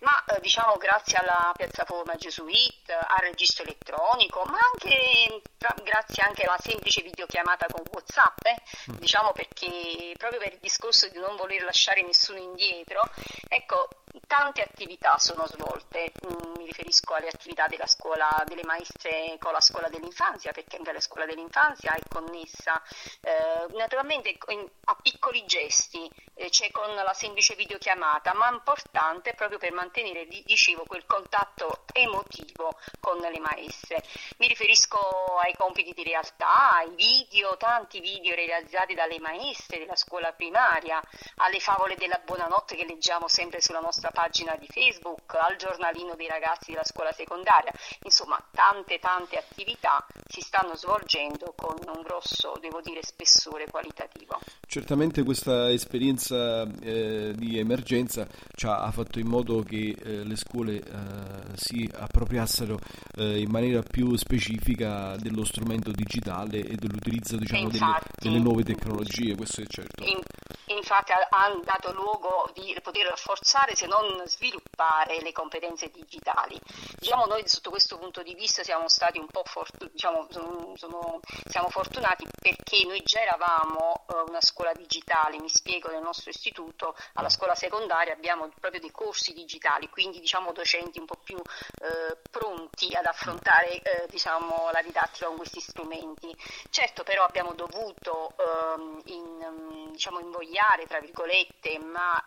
ma 0.00 0.24
eh, 0.24 0.40
diciamo 0.40 0.76
grazie 0.76 1.18
alla 1.18 1.52
piattaforma 1.56 2.14
Jesuit, 2.16 2.90
al 2.90 3.20
registro 3.20 3.62
elettronico, 3.62 4.42
ma 4.46 4.58
anche 4.72 5.42
tra, 5.56 5.74
grazie 5.82 6.24
anche 6.24 6.42
alla 6.42 6.58
semplice 6.58 7.02
videochiamata 7.02 7.66
con 7.70 7.84
Whatsapp, 7.92 8.44
eh, 8.46 8.62
mm. 8.90 8.96
diciamo 8.96 9.32
perché 9.32 10.14
proprio 10.16 10.40
per 10.40 10.52
il 10.52 10.58
discorso 10.60 11.08
di 11.08 11.18
non 11.18 11.36
voler 11.36 11.62
lasciare 11.62 12.02
nessuno 12.02 12.38
indietro, 12.38 13.08
ecco, 13.48 13.88
tante 14.26 14.62
attività 14.62 15.18
sono 15.18 15.46
svolte, 15.46 16.12
mm, 16.26 16.52
mi 16.56 16.66
riferisco 16.66 17.14
alle 17.14 17.28
attività 17.28 17.66
della 17.66 17.86
scuola 17.86 18.42
delle 18.46 18.64
maestre 18.64 19.36
con 19.38 19.52
la 19.52 19.60
scuola 19.60 19.88
dell'infanzia, 19.88 20.52
perché 20.52 20.76
anche 20.76 20.92
la 20.92 21.00
scuola 21.00 21.26
dell'infanzia 21.26 21.92
è 21.92 22.00
connessa 22.08 22.82
eh, 23.20 23.66
naturalmente 23.74 24.36
a 24.84 24.96
piccoli 25.00 25.44
gesti, 25.46 26.10
eh, 26.34 26.48
c'è 26.50 26.70
con 26.70 26.94
la 26.94 27.14
semplice 27.14 27.54
videochiamata, 27.54 28.34
ma 28.34 28.50
importante 28.50 29.34
proprio 29.34 29.58
per 29.58 29.72
mantenere, 29.72 30.26
dicevo, 30.26 30.84
quel 30.86 31.06
contatto 31.06 31.84
emotivo 31.92 32.78
con 33.00 33.18
le 33.18 33.38
maestre. 33.38 34.02
Mi 34.38 34.48
riferisco 34.48 34.98
ai 35.42 35.54
compiti 35.54 35.92
di 35.92 36.02
realtà, 36.02 36.76
ai 36.76 36.90
video, 36.94 37.56
tanti 37.56 38.00
video 38.00 38.34
realizzati 38.34 38.94
dalle 38.94 39.18
maestre 39.18 39.78
della 39.78 39.96
scuola 39.96 40.32
primaria, 40.32 41.00
alle 41.36 41.60
favole 41.60 41.96
della 41.96 42.20
buonanotte 42.24 42.76
che 42.76 42.84
leggiamo 42.84 43.28
sempre 43.28 43.60
sulla 43.60 43.80
nostra 43.80 44.05
pagina 44.10 44.56
di 44.56 44.66
Facebook, 44.66 45.34
al 45.34 45.56
giornalino 45.56 46.14
dei 46.14 46.28
ragazzi 46.28 46.72
della 46.72 46.84
scuola 46.84 47.12
secondaria. 47.12 47.72
Insomma, 48.02 48.42
tante 48.50 48.98
tante 48.98 49.36
attività 49.36 50.04
si 50.28 50.40
stanno 50.40 50.74
svolgendo 50.76 51.54
con 51.56 51.76
un 51.86 52.02
grosso, 52.02 52.54
devo 52.60 52.80
dire, 52.80 53.02
spessore 53.02 53.66
qualitativo. 53.70 54.38
Certamente 54.66 55.22
questa 55.22 55.70
esperienza 55.70 56.62
eh, 56.80 57.32
di 57.34 57.58
emergenza 57.58 58.26
ha 58.64 58.90
fatto 58.90 59.18
in 59.18 59.28
modo 59.28 59.62
che 59.62 59.96
eh, 59.98 60.24
le 60.24 60.36
scuole 60.36 60.76
eh, 60.76 61.56
si 61.56 61.88
appropriassero 61.92 62.78
eh, 63.16 63.40
in 63.40 63.50
maniera 63.50 63.82
più 63.82 64.16
specifica 64.16 65.16
dello 65.16 65.44
strumento 65.44 65.90
digitale 65.90 66.58
e 66.58 66.74
dell'utilizzo 66.76 67.36
diciamo, 67.36 67.62
infatti, 67.62 68.08
delle, 68.18 68.34
delle, 68.34 68.42
nuove 68.42 68.64
tecnologie, 68.64 69.36
questo 69.36 69.62
è 69.62 69.66
certo. 69.66 70.02
In, 70.04 70.20
infatti 70.66 71.12
ha 71.12 71.60
dato 71.64 71.92
luogo 71.92 72.50
di 72.54 72.76
poter 72.82 73.06
rafforzare 73.06 73.74
se 73.74 73.86
non 73.86 73.95
sviluppare 74.24 75.20
le 75.20 75.32
competenze 75.32 75.90
digitali. 75.90 76.58
Diciamo 76.98 77.26
noi 77.26 77.46
sotto 77.46 77.70
questo 77.70 77.98
punto 77.98 78.22
di 78.22 78.34
vista 78.34 78.62
siamo 78.62 78.88
stati 78.88 79.18
un 79.18 79.26
po' 79.26 79.42
fortu- 79.44 79.90
diciamo, 79.90 80.26
sono, 80.30 80.72
sono, 80.76 81.20
siamo 81.48 81.68
fortunati 81.68 82.26
perché 82.40 82.84
noi 82.84 83.00
già 83.02 83.20
eravamo 83.20 84.04
uh, 84.06 84.28
una 84.28 84.40
scuola 84.40 84.72
digitale, 84.72 85.38
mi 85.38 85.48
spiego, 85.48 85.90
nel 85.90 86.02
nostro 86.02 86.30
istituto, 86.30 86.96
alla 87.14 87.28
scuola 87.28 87.54
secondaria 87.54 88.12
abbiamo 88.12 88.48
proprio 88.60 88.80
dei 88.80 88.90
corsi 88.90 89.32
digitali, 89.32 89.88
quindi 89.88 90.20
diciamo 90.20 90.52
docenti 90.52 90.98
un 90.98 91.06
po' 91.06 91.18
più 91.22 91.36
uh, 91.36 92.18
pronti 92.30 92.94
ad 92.94 93.06
affrontare 93.06 93.76
uh, 93.76 94.06
diciamo, 94.08 94.70
la 94.72 94.82
didattica 94.82 95.26
con 95.26 95.36
questi 95.36 95.60
strumenti. 95.60 96.34
Certo 96.70 97.02
però 97.02 97.24
abbiamo 97.24 97.54
dovuto 97.54 98.34
ehm, 98.36 99.00
in, 99.06 99.90
diciamo, 99.92 100.20
invogliare, 100.20 100.86
tra 100.86 101.00
virgolette, 101.00 101.78
ma 101.78 102.22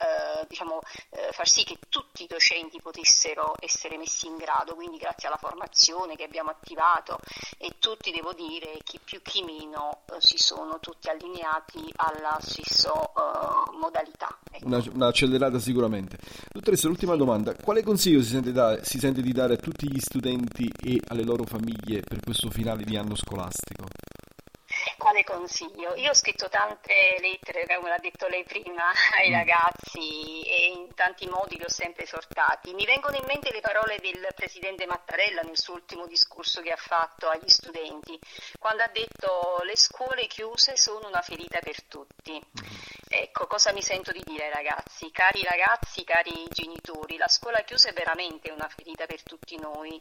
diciamo, 0.47 0.79
far 1.31 1.47
sì 1.59 1.63
che 1.65 1.77
tutti 1.89 2.23
i 2.23 2.27
docenti 2.27 2.79
potessero 2.81 3.53
essere 3.59 3.97
messi 3.97 4.27
in 4.27 4.37
grado, 4.37 4.75
quindi 4.75 4.97
grazie 4.97 5.27
alla 5.27 5.37
formazione 5.37 6.15
che 6.15 6.23
abbiamo 6.23 6.51
attivato 6.51 7.19
e 7.57 7.75
tutti, 7.79 8.11
devo 8.11 8.33
dire, 8.33 8.79
chi 8.83 8.99
più 9.03 9.21
chi 9.21 9.43
meno, 9.43 10.03
eh, 10.05 10.15
si 10.19 10.37
sono 10.37 10.79
tutti 10.79 11.09
allineati 11.09 11.83
alla 11.97 12.37
stessa 12.41 12.91
uh, 12.91 13.77
modalità. 13.77 14.37
Ecco. 14.51 14.65
Una, 14.65 14.83
una, 14.93 15.07
accelerata 15.07 15.59
sicuramente. 15.59 16.17
Dottoressa, 16.51 16.87
l'ultima 16.87 17.15
domanda, 17.15 17.53
quale 17.55 17.83
consiglio 17.83 18.21
si 18.21 18.29
sente, 18.29 18.51
da, 18.51 18.81
si 18.83 18.99
sente 18.99 19.21
di 19.21 19.31
dare 19.31 19.55
a 19.55 19.57
tutti 19.57 19.91
gli 19.91 19.99
studenti 19.99 20.71
e 20.81 21.01
alle 21.07 21.23
loro 21.23 21.43
famiglie 21.43 22.01
per 22.01 22.19
questo 22.21 22.49
finale 22.49 22.83
di 22.83 22.95
anno 22.95 23.15
scolastico? 23.15 23.85
Quale 24.97 25.23
consiglio? 25.23 25.95
Io 25.95 26.11
ho 26.11 26.13
scritto 26.13 26.49
tante 26.49 27.17
lettere, 27.19 27.65
come 27.65 27.89
l'ha 27.89 27.97
detto 27.97 28.27
lei 28.27 28.43
prima, 28.43 28.91
ai 29.19 29.29
mm. 29.29 29.33
ragazzi 29.33 30.41
e 30.41 30.67
in 30.73 30.93
tanti 30.93 31.27
modi 31.27 31.57
li 31.57 31.63
ho 31.63 31.69
sempre 31.69 32.03
esortati. 32.03 32.73
Mi 32.73 32.85
vengono 32.85 33.15
in 33.15 33.25
mente 33.25 33.51
le 33.51 33.61
parole 33.61 33.97
del 33.99 34.27
presidente 34.35 34.85
Mattarella 34.85 35.41
nel 35.41 35.57
suo 35.57 35.75
ultimo 35.75 36.05
discorso 36.07 36.61
che 36.61 36.71
ha 36.71 36.77
fatto 36.77 37.29
agli 37.29 37.47
studenti, 37.47 38.19
quando 38.57 38.83
ha 38.83 38.89
detto 38.89 39.61
le 39.63 39.77
scuole 39.77 40.27
chiuse 40.27 40.75
sono 40.77 41.07
una 41.07 41.21
ferita 41.21 41.59
per 41.59 41.83
tutti. 41.83 42.33
Mm. 42.33 42.89
Ecco, 43.11 43.47
cosa 43.47 43.71
mi 43.71 43.81
sento 43.81 44.11
di 44.11 44.21
dire 44.23 44.45
ai 44.45 44.53
ragazzi? 44.53 45.09
Cari 45.11 45.43
ragazzi, 45.43 46.03
cari 46.03 46.45
genitori, 46.49 47.17
la 47.17 47.27
scuola 47.27 47.61
chiusa 47.61 47.89
è 47.89 47.93
veramente 47.93 48.51
una 48.51 48.69
ferita 48.69 49.05
per 49.07 49.23
tutti 49.23 49.57
noi. 49.57 49.99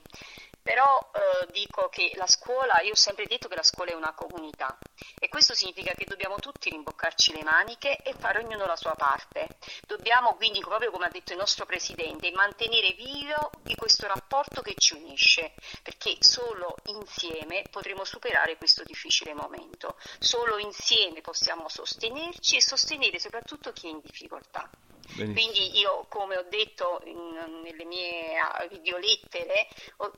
Però 0.69 1.11
eh, 1.15 1.51
dico 1.51 1.89
che 1.89 2.13
la 2.17 2.27
scuola, 2.27 2.83
io 2.83 2.93
ho 2.93 2.95
sempre 2.95 3.25
detto 3.25 3.49
che 3.49 3.55
la 3.55 3.63
scuola 3.63 3.93
è 3.93 3.95
una 3.95 4.13
comunità 4.13 4.77
e 5.19 5.31
questo 5.31 5.55
significa 5.55 5.95
che 5.95 6.05
dobbiamo 6.05 6.37
tutti 6.41 6.69
rimboccarci 6.69 7.33
le 7.33 7.43
maniche 7.43 7.97
e 7.97 8.13
fare 8.13 8.45
ognuno 8.45 8.67
la 8.67 8.77
sua 8.77 8.95
parte. 8.95 9.49
Dobbiamo 9.87 10.35
quindi, 10.35 10.61
proprio 10.61 10.91
come 10.91 11.07
ha 11.07 11.11
detto 11.11 11.33
il 11.33 11.39
nostro 11.39 11.65
Presidente, 11.65 12.31
mantenere 12.33 12.93
vivo 12.93 13.51
questo 13.79 14.07
rapporto 14.07 14.61
che 14.61 14.75
ci 14.77 14.93
unisce, 14.95 15.55
perché 15.83 16.17
solo 16.21 16.75
insieme 16.85 17.63
potremo 17.71 18.05
superare 18.05 18.59
questo 18.59 18.83
difficile 18.85 19.33
momento. 19.33 19.97
Solo 20.19 20.59
insieme 20.59 21.23
possiamo 21.23 21.71
sostenerci 21.71 22.57
e 22.57 22.61
sostenere 22.61 23.19
soprattutto 23.19 23.73
chi 23.73 23.87
è 23.87 23.91
in 23.91 24.01
difficoltà. 24.03 24.69
Benissimo. 25.15 25.33
Quindi 25.33 25.79
io, 25.79 26.05
come 26.11 26.37
ho 26.37 26.43
detto 26.43 27.01
in, 27.05 27.63
nelle 27.63 27.85
mie 27.87 28.37
videolettere, 28.69 29.69
ho, 29.97 30.13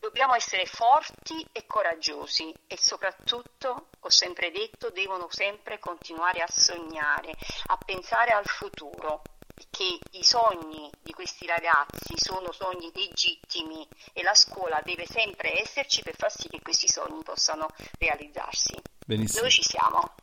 dobbiamo 0.00 0.34
essere 0.34 0.64
forti 0.64 1.46
e 1.52 1.66
coraggiosi 1.66 2.52
e 2.66 2.76
soprattutto, 2.78 3.88
ho 4.00 4.10
sempre 4.10 4.50
detto, 4.50 4.90
devono 4.90 5.28
sempre 5.30 5.78
continuare 5.78 6.40
a 6.40 6.48
sognare, 6.48 7.34
a 7.66 7.76
pensare 7.76 8.30
al 8.32 8.46
futuro 8.46 9.22
che 9.68 9.98
i 10.12 10.24
sogni 10.24 10.90
di 11.02 11.12
questi 11.12 11.46
ragazzi 11.46 12.14
sono 12.16 12.50
sogni 12.50 12.90
legittimi 12.94 13.86
e 14.14 14.22
la 14.22 14.34
scuola 14.34 14.80
deve 14.82 15.06
sempre 15.06 15.60
esserci 15.60 16.02
per 16.02 16.16
far 16.16 16.32
sì 16.32 16.48
che 16.48 16.60
questi 16.62 16.88
sogni 16.88 17.22
possano 17.22 17.68
realizzarsi. 17.98 18.74
Benissimo. 19.04 19.42
Noi 19.42 19.50
ci 19.50 19.62
siamo. 19.62 20.14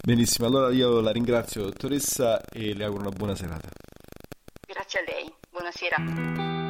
Benissimo, 0.00 0.46
allora 0.46 0.70
io 0.70 1.00
la 1.00 1.10
ringrazio 1.10 1.64
dottoressa 1.64 2.40
e 2.44 2.72
le 2.74 2.84
auguro 2.84 3.08
una 3.08 3.16
buona 3.16 3.34
serata. 3.34 3.68
Grazie 4.66 5.00
a 5.00 5.02
lei, 5.02 5.34
buonasera. 5.50 6.63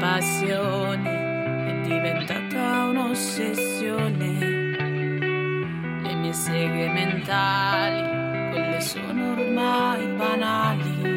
Passione 0.00 1.68
è 1.68 1.80
diventata 1.86 2.86
un'ossessione. 2.86 4.38
Le 6.02 6.14
mie 6.14 6.32
seghe 6.32 6.88
mentali, 6.88 8.50
quelle 8.50 8.80
sono 8.80 9.32
ormai 9.32 10.06
banali. 10.16 11.09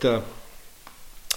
Diretta. 0.00 0.38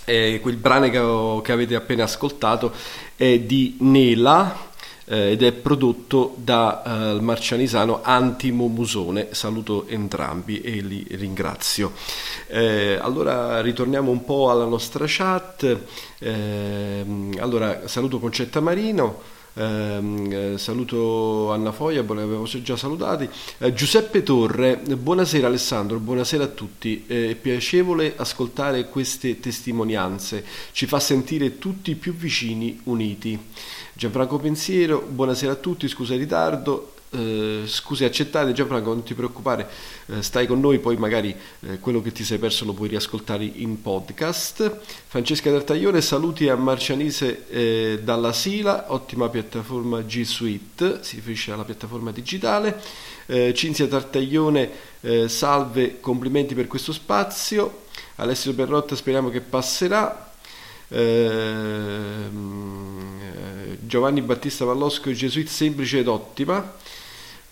Eh, 0.05 0.39
quel 0.41 0.55
brano 0.55 0.89
che, 0.89 0.97
ho- 0.97 1.41
che 1.41 1.51
avete 1.51 1.75
appena 1.75 2.03
ascoltato 2.03 2.73
è 3.15 3.39
di 3.39 3.77
Nela 3.79 4.71
eh, 5.05 5.31
ed 5.31 5.43
è 5.43 5.51
prodotto 5.53 6.35
dal 6.37 7.21
marcianisano 7.21 8.01
Antimo 8.01 8.67
Musone. 8.67 9.29
Saluto 9.31 9.85
entrambi 9.87 10.61
e 10.61 10.81
li 10.81 11.05
ringrazio. 11.11 11.91
Eh, 12.47 12.97
allora 12.99 13.61
ritorniamo 13.61 14.11
un 14.11 14.23
po' 14.25 14.49
alla 14.49 14.65
nostra 14.65 15.05
chat. 15.07 15.77
Ehm, 16.19 17.35
allora 17.39 17.87
saluto 17.87 18.19
Concetta 18.19 18.59
Marino. 18.61 19.41
Ehm, 19.55 20.31
eh, 20.31 20.57
saluto 20.57 21.51
Anna 21.51 21.71
Foglia, 21.71 22.01
buona- 22.01 22.23
avevo 22.23 22.45
già 22.45 22.75
salutati. 22.75 23.29
Eh, 23.59 23.73
Giuseppe 23.73 24.23
Torre, 24.23 24.77
buonasera 24.77 25.45
Alessandro, 25.47 25.99
buonasera 25.99 26.45
a 26.45 26.47
tutti. 26.47 27.03
Eh, 27.07 27.31
È 27.31 27.35
piacevole 27.35 28.13
ascoltare 28.15 28.89
queste 28.89 29.39
testimonianze, 29.39 30.43
ci 30.71 30.85
fa 30.87 30.99
sentire 30.99 31.59
tutti 31.59 31.93
più 31.95 32.15
vicini, 32.15 32.79
uniti. 32.85 33.37
Gianfranco 33.93 34.37
Pensiero, 34.39 35.05
buonasera 35.07 35.51
a 35.51 35.55
tutti, 35.55 35.87
scusa 35.87 36.13
il 36.15 36.21
ritardo. 36.21 36.92
Eh, 37.15 37.63
scusi 37.67 38.05
accettate 38.05 38.53
Gianfranco 38.53 38.89
non 38.89 39.03
ti 39.03 39.13
preoccupare. 39.13 39.69
Eh, 40.07 40.23
stai 40.23 40.47
con 40.47 40.59
noi 40.59 40.79
poi 40.79 40.97
magari 40.97 41.35
eh, 41.61 41.77
quello 41.79 42.01
che 42.01 42.11
ti 42.11 42.23
sei 42.23 42.39
perso 42.39 42.65
lo 42.65 42.73
puoi 42.73 42.89
riascoltare 42.89 43.43
in 43.43 43.83
podcast. 43.83 44.79
Francesca 45.07 45.51
Tartaglione 45.51 46.01
saluti 46.01 46.49
a 46.49 46.55
Marcianise 46.55 47.47
eh, 47.49 47.99
dalla 48.03 48.33
Sila. 48.33 48.91
Ottima 48.91 49.29
piattaforma 49.29 50.01
G 50.01 50.23
Suite 50.23 51.03
si 51.03 51.17
riferisce 51.17 51.51
alla 51.51 51.65
piattaforma 51.65 52.11
digitale. 52.11 52.81
Eh, 53.27 53.53
Cinzia 53.53 53.85
Tartaglione 53.87 54.91
salve 55.27 55.99
complimenti 55.99 56.55
per 56.55 56.67
questo 56.67 56.93
spazio. 56.93 57.81
Alessio 58.15 58.53
Perrotta 58.53 58.95
speriamo 58.95 59.29
che 59.29 59.41
passerà. 59.41 60.31
Ehm, 60.93 62.29
eh, 63.19 63.77
Giovanni 63.81 64.21
Battista 64.21 64.63
Vallosco 64.63 65.11
Gesuit 65.11 65.47
semplice 65.47 65.99
ed 65.99 66.07
ottima 66.07 66.73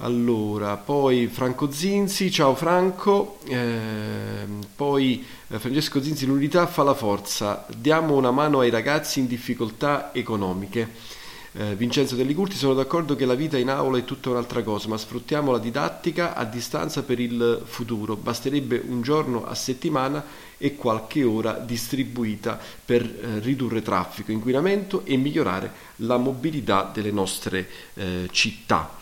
allora, 0.02 0.78
poi 0.78 1.28
Franco 1.28 1.72
Zinzi, 1.72 2.32
ciao 2.32 2.56
Franco, 2.56 3.38
Ehm, 3.48 4.62
poi 4.76 5.24
eh, 5.50 5.60
Francesco 5.60 6.02
Zinzi, 6.02 6.26
l'unità 6.26 6.66
fa 6.68 6.84
la 6.84 6.94
forza, 6.94 7.66
diamo 7.76 8.16
una 8.16 8.32
mano 8.32 8.60
ai 8.60 8.70
ragazzi 8.70 9.20
in 9.20 9.28
difficoltà 9.28 10.14
economiche. 10.14 11.20
Eh, 11.54 11.76
Vincenzo 11.76 12.16
Delli 12.16 12.34
Curti, 12.34 12.56
sono 12.56 12.74
d'accordo 12.74 13.16
che 13.16 13.26
la 13.26 13.36
vita 13.36 13.58
in 13.58 13.70
aula 13.70 13.98
è 13.98 14.06
tutta 14.06 14.30
un'altra 14.30 14.64
cosa, 14.64 14.88
ma 14.88 14.98
sfruttiamo 14.98 15.52
la 15.52 15.60
didattica 15.60 16.34
a 16.34 16.46
distanza 16.46 17.04
per 17.04 17.20
il 17.20 17.62
futuro. 17.66 18.16
Basterebbe 18.16 18.82
un 18.88 19.02
giorno 19.02 19.46
a 19.46 19.54
settimana 19.54 20.24
e 20.58 20.76
qualche 20.76 21.24
ora 21.24 21.54
distribuita 21.54 22.58
per 22.86 23.04
eh, 23.04 23.40
ridurre 23.40 23.82
traffico, 23.82 24.32
inquinamento 24.32 25.04
e 25.06 25.18
migliorare 25.18 25.72
la 25.98 26.18
mobilità 26.18 26.90
delle 26.92 27.12
nostre 27.12 27.68
eh, 27.96 28.30
città. 28.32 29.00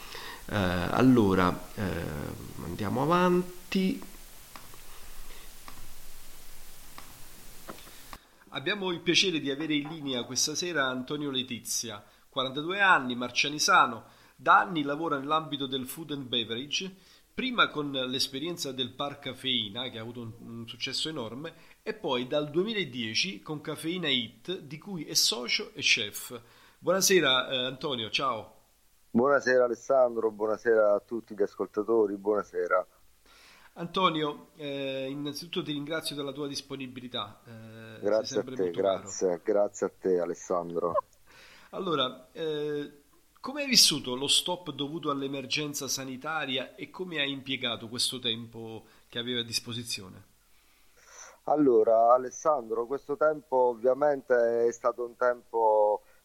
Eh, 0.51 0.55
allora, 0.55 1.69
eh, 1.75 1.83
andiamo 2.63 3.03
avanti. 3.03 4.01
Abbiamo 8.49 8.89
il 8.91 8.99
piacere 9.01 9.39
di 9.39 9.51
avere 9.51 9.75
in 9.75 9.87
linea 9.89 10.23
questa 10.23 10.55
sera 10.55 10.87
Antonio 10.87 11.29
Letizia, 11.29 12.03
42 12.29 12.81
anni, 12.81 13.15
marcianisano, 13.15 14.05
da 14.35 14.61
anni 14.61 14.81
lavora 14.81 15.19
nell'ambito 15.19 15.67
del 15.67 15.85
food 15.85 16.11
and 16.11 16.25
beverage, 16.25 16.95
prima 17.31 17.67
con 17.67 17.91
l'esperienza 17.91 18.71
del 18.71 18.89
Par 18.89 19.19
Caffeina, 19.19 19.87
che 19.89 19.99
ha 19.99 20.01
avuto 20.01 20.33
un, 20.39 20.67
successo 20.67 21.09
enorme, 21.09 21.53
e 21.83 21.93
poi 21.93 22.25
dal 22.25 22.49
2010 22.49 23.41
con 23.41 23.61
Caffeina 23.61 24.07
Hit, 24.07 24.61
di 24.61 24.79
cui 24.79 25.03
è 25.03 25.13
socio 25.13 25.71
e 25.75 25.81
chef. 25.81 26.41
Buonasera 26.79 27.49
eh, 27.49 27.65
Antonio, 27.65 28.09
ciao. 28.09 28.58
Buonasera 29.11 29.63
Alessandro, 29.63 30.29
buonasera 30.29 30.93
a 30.93 30.99
tutti 30.99 31.33
gli 31.35 31.41
ascoltatori, 31.41 32.15
buonasera. 32.15 32.85
Antonio, 33.73 34.49
eh, 34.55 35.07
innanzitutto 35.09 35.63
ti 35.63 35.71
ringrazio 35.71 36.15
della 36.15 36.31
tua 36.31 36.47
disponibilità. 36.47 37.41
eh, 37.45 37.99
Grazie 38.01 38.41
a 38.41 38.43
te, 38.43 38.69
grazie, 38.69 39.41
grazie 39.43 39.87
a 39.87 39.91
te 39.97 40.19
Alessandro. 40.19 40.93
Allora, 41.71 42.27
eh, 42.33 43.01
come 43.39 43.63
hai 43.63 43.67
vissuto 43.67 44.15
lo 44.15 44.27
stop 44.27 44.71
dovuto 44.71 45.09
all'emergenza 45.09 45.87
sanitaria 45.87 46.75
e 46.75 46.91
come 46.91 47.19
hai 47.19 47.31
impiegato 47.31 47.87
questo 47.87 48.19
tempo 48.19 48.85
che 49.07 49.17
avevi 49.17 49.39
a 49.39 49.43
disposizione? 49.43 50.23
Allora, 51.45 52.13
Alessandro, 52.13 52.85
questo 52.85 53.17
tempo 53.17 53.55
ovviamente 53.55 54.67
è 54.67 54.71
stato 54.71 55.03
un 55.03 55.15
tempo 55.15 55.78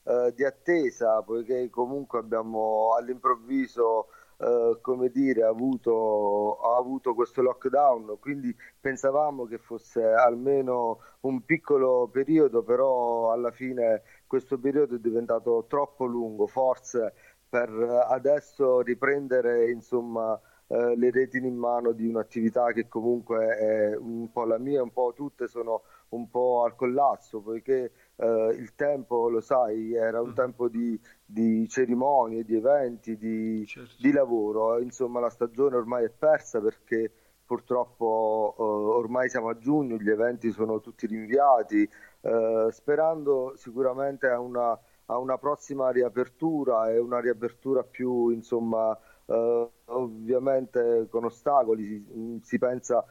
eh, 0.04 0.32
di 0.34 0.44
attesa, 0.44 1.22
poiché 1.22 1.68
comunque 1.70 2.18
abbiamo 2.18 2.94
all'improvviso, 2.96 4.08
eh, 4.38 4.78
come 4.80 5.08
dire, 5.10 5.42
avuto, 5.44 6.58
avuto 6.60 7.14
questo 7.14 7.42
lockdown, 7.42 8.18
quindi 8.20 8.54
pensavamo 8.80 9.46
che 9.46 9.58
fosse 9.58 10.04
almeno 10.04 10.98
un 11.20 11.44
piccolo 11.44 12.08
periodo, 12.08 12.62
però 12.62 13.32
alla 13.32 13.50
fine 13.50 14.02
questo 14.26 14.58
periodo 14.58 14.96
è 14.96 14.98
diventato 14.98 15.64
troppo 15.68 16.04
lungo, 16.04 16.46
forse 16.46 17.14
per 17.48 17.70
adesso 18.08 18.80
riprendere, 18.80 19.70
insomma, 19.70 20.38
eh, 20.66 20.96
le 20.96 21.10
redini 21.10 21.48
in 21.48 21.56
mano 21.56 21.92
di 21.92 22.06
un'attività 22.06 22.72
che 22.72 22.88
comunque 22.88 23.56
è 23.56 23.96
un 23.96 24.30
po' 24.32 24.44
la 24.44 24.58
mia, 24.58 24.82
un 24.82 24.92
po' 24.92 25.12
tutte 25.14 25.46
sono 25.46 25.82
un 26.10 26.28
po' 26.30 26.64
al 26.64 26.74
collasso, 26.74 27.40
poiché 27.40 27.92
eh, 28.16 28.54
il 28.58 28.74
tempo, 28.74 29.28
lo 29.28 29.40
sai, 29.40 29.94
era 29.94 30.20
un 30.20 30.30
Mm. 30.30 30.34
tempo 30.34 30.68
di, 30.68 30.98
di 31.24 31.68
cerimonie, 31.68 32.44
di 32.44 32.56
eventi, 32.56 33.16
di, 33.16 33.64
Certo. 33.66 33.94
di 33.98 34.12
lavoro. 34.12 34.78
Insomma, 34.80 35.20
la 35.20 35.30
stagione 35.30 35.76
ormai 35.76 36.04
è 36.04 36.10
persa 36.10 36.60
perché 36.60 37.12
purtroppo 37.44 38.54
eh, 38.58 38.62
ormai 38.62 39.28
siamo 39.28 39.48
a 39.48 39.58
giugno, 39.58 39.96
gli 39.96 40.10
eventi 40.10 40.50
sono 40.50 40.80
tutti 40.80 41.06
rinviati, 41.06 41.88
eh, 42.20 42.68
sperando 42.70 43.52
sicuramente 43.56 44.28
a 44.28 44.38
una, 44.40 44.78
a 45.06 45.18
una 45.18 45.36
prossima 45.38 45.90
riapertura 45.90 46.90
e 46.90 46.98
una 46.98 47.20
riapertura 47.20 47.82
più, 47.82 48.30
insomma, 48.30 48.96
eh, 49.26 49.70
ovviamente 49.86 51.06
con 51.10 51.24
ostacoli, 51.24 51.84
si, 51.84 52.40
si 52.42 52.58
pensa 52.58 53.04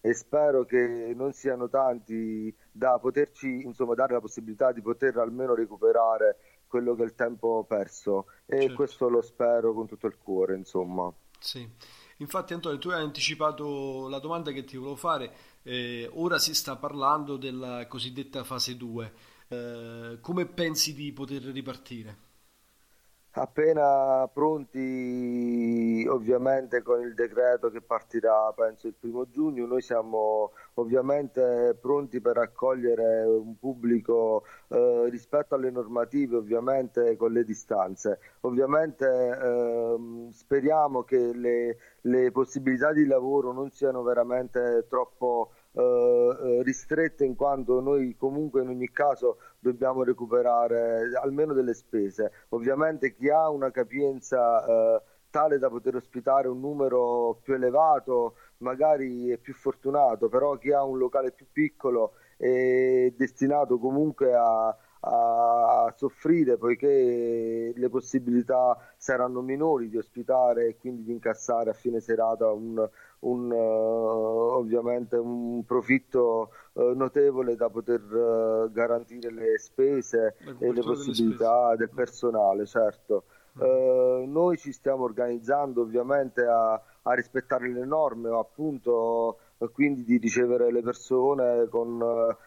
e 0.00 0.14
spero 0.14 0.64
che 0.64 1.12
non 1.14 1.32
siano 1.32 1.68
tanti 1.68 2.54
da 2.70 2.98
poterci, 2.98 3.62
insomma, 3.62 3.94
dare 3.94 4.14
la 4.14 4.20
possibilità 4.20 4.72
di 4.72 4.80
poter 4.82 5.18
almeno 5.18 5.54
recuperare 5.54 6.38
quello 6.66 6.94
che 6.94 7.02
è 7.02 7.06
il 7.06 7.14
tempo 7.14 7.64
perso 7.64 8.26
e 8.46 8.68
Certo. 8.68 8.74
questo 8.74 9.08
lo 9.08 9.22
spero 9.22 9.72
con 9.74 9.86
tutto 9.86 10.06
il 10.06 10.18
cuore, 10.18 10.56
insomma. 10.56 11.12
Sì. 11.38 11.68
Infatti 12.18 12.54
Antonio, 12.54 12.78
tu 12.78 12.88
hai 12.90 13.02
anticipato 13.02 14.08
la 14.08 14.18
domanda 14.18 14.50
che 14.52 14.64
ti 14.64 14.76
volevo 14.76 14.96
fare, 14.96 15.32
eh, 15.62 16.08
ora 16.14 16.38
si 16.38 16.54
sta 16.54 16.76
parlando 16.76 17.36
della 17.36 17.86
cosiddetta 17.86 18.42
fase 18.42 18.76
2, 18.76 19.12
eh, 19.48 20.18
come 20.20 20.46
pensi 20.46 20.94
di 20.94 21.12
poter 21.12 21.42
ripartire? 21.42 22.24
Appena 23.38 24.26
pronti, 24.32 26.06
ovviamente 26.08 26.80
con 26.80 27.02
il 27.02 27.12
decreto 27.12 27.70
che 27.70 27.82
partirà, 27.82 28.50
penso 28.56 28.86
il 28.86 28.94
primo 28.98 29.28
giugno, 29.28 29.66
noi 29.66 29.82
siamo 29.82 30.52
ovviamente 30.74 31.76
pronti 31.78 32.22
per 32.22 32.38
accogliere 32.38 33.24
un 33.24 33.58
pubblico 33.58 34.44
eh, 34.68 35.08
rispetto 35.10 35.54
alle 35.54 35.70
normative, 35.70 36.36
ovviamente 36.36 37.14
con 37.18 37.32
le 37.32 37.44
distanze. 37.44 38.20
Ovviamente 38.40 39.06
ehm, 39.06 40.30
speriamo 40.30 41.02
che 41.02 41.34
le, 41.34 41.76
le 42.02 42.30
possibilità 42.30 42.94
di 42.94 43.04
lavoro 43.04 43.52
non 43.52 43.70
siano 43.70 44.02
veramente 44.02 44.86
troppo 44.88 45.50
eh, 45.78 46.38
eh, 46.42 46.62
ristrette 46.62 47.26
in 47.26 47.36
quanto 47.36 47.80
noi 47.80 48.16
comunque 48.16 48.62
in 48.62 48.68
ogni 48.68 48.90
caso 48.90 49.36
dobbiamo 49.58 50.04
recuperare 50.04 51.10
almeno 51.22 51.52
delle 51.52 51.74
spese. 51.74 52.32
Ovviamente 52.50 53.14
chi 53.14 53.28
ha 53.28 53.50
una 53.50 53.70
capienza 53.70 54.64
eh, 54.64 55.02
tale 55.28 55.58
da 55.58 55.68
poter 55.68 55.96
ospitare 55.96 56.48
un 56.48 56.60
numero 56.60 57.38
più 57.42 57.52
elevato 57.52 58.36
magari 58.58 59.28
è 59.28 59.36
più 59.36 59.52
fortunato, 59.52 60.30
però 60.30 60.56
chi 60.56 60.72
ha 60.72 60.82
un 60.82 60.96
locale 60.96 61.30
più 61.30 61.44
piccolo 61.52 62.12
è 62.38 63.12
destinato 63.14 63.78
comunque 63.78 64.32
a, 64.34 64.74
a 65.08 65.92
soffrire 65.96 66.56
poiché 66.56 67.72
le 67.74 67.88
possibilità 67.88 68.76
saranno 68.96 69.40
minori 69.40 69.88
di 69.88 69.96
ospitare 69.96 70.66
e 70.66 70.76
quindi 70.76 71.04
di 71.04 71.12
incassare 71.12 71.70
a 71.70 71.74
fine 71.74 72.00
serata 72.00 72.50
un, 72.50 72.88
un, 73.20 73.50
uh, 73.50 73.54
ovviamente 73.54 75.16
un 75.16 75.64
profitto 75.64 76.50
uh, 76.72 76.92
notevole 76.94 77.54
da 77.54 77.68
poter 77.68 78.02
uh, 78.02 78.72
garantire 78.72 79.30
le 79.30 79.58
spese 79.58 80.36
e 80.58 80.72
le 80.72 80.80
possibilità 80.80 81.76
del 81.76 81.90
personale, 81.90 82.66
certo. 82.66 83.24
Mm. 83.58 84.30
noi 84.30 84.58
ci 84.58 84.70
stiamo 84.70 85.04
organizzando 85.04 85.80
ovviamente 85.80 86.44
a, 86.44 86.74
a 86.74 87.14
rispettare 87.14 87.72
le 87.72 87.86
norme, 87.86 88.28
appunto 88.28 89.38
quindi 89.72 90.04
di 90.04 90.18
ricevere 90.18 90.70
le 90.70 90.82
persone 90.82 91.66
con 91.70 91.96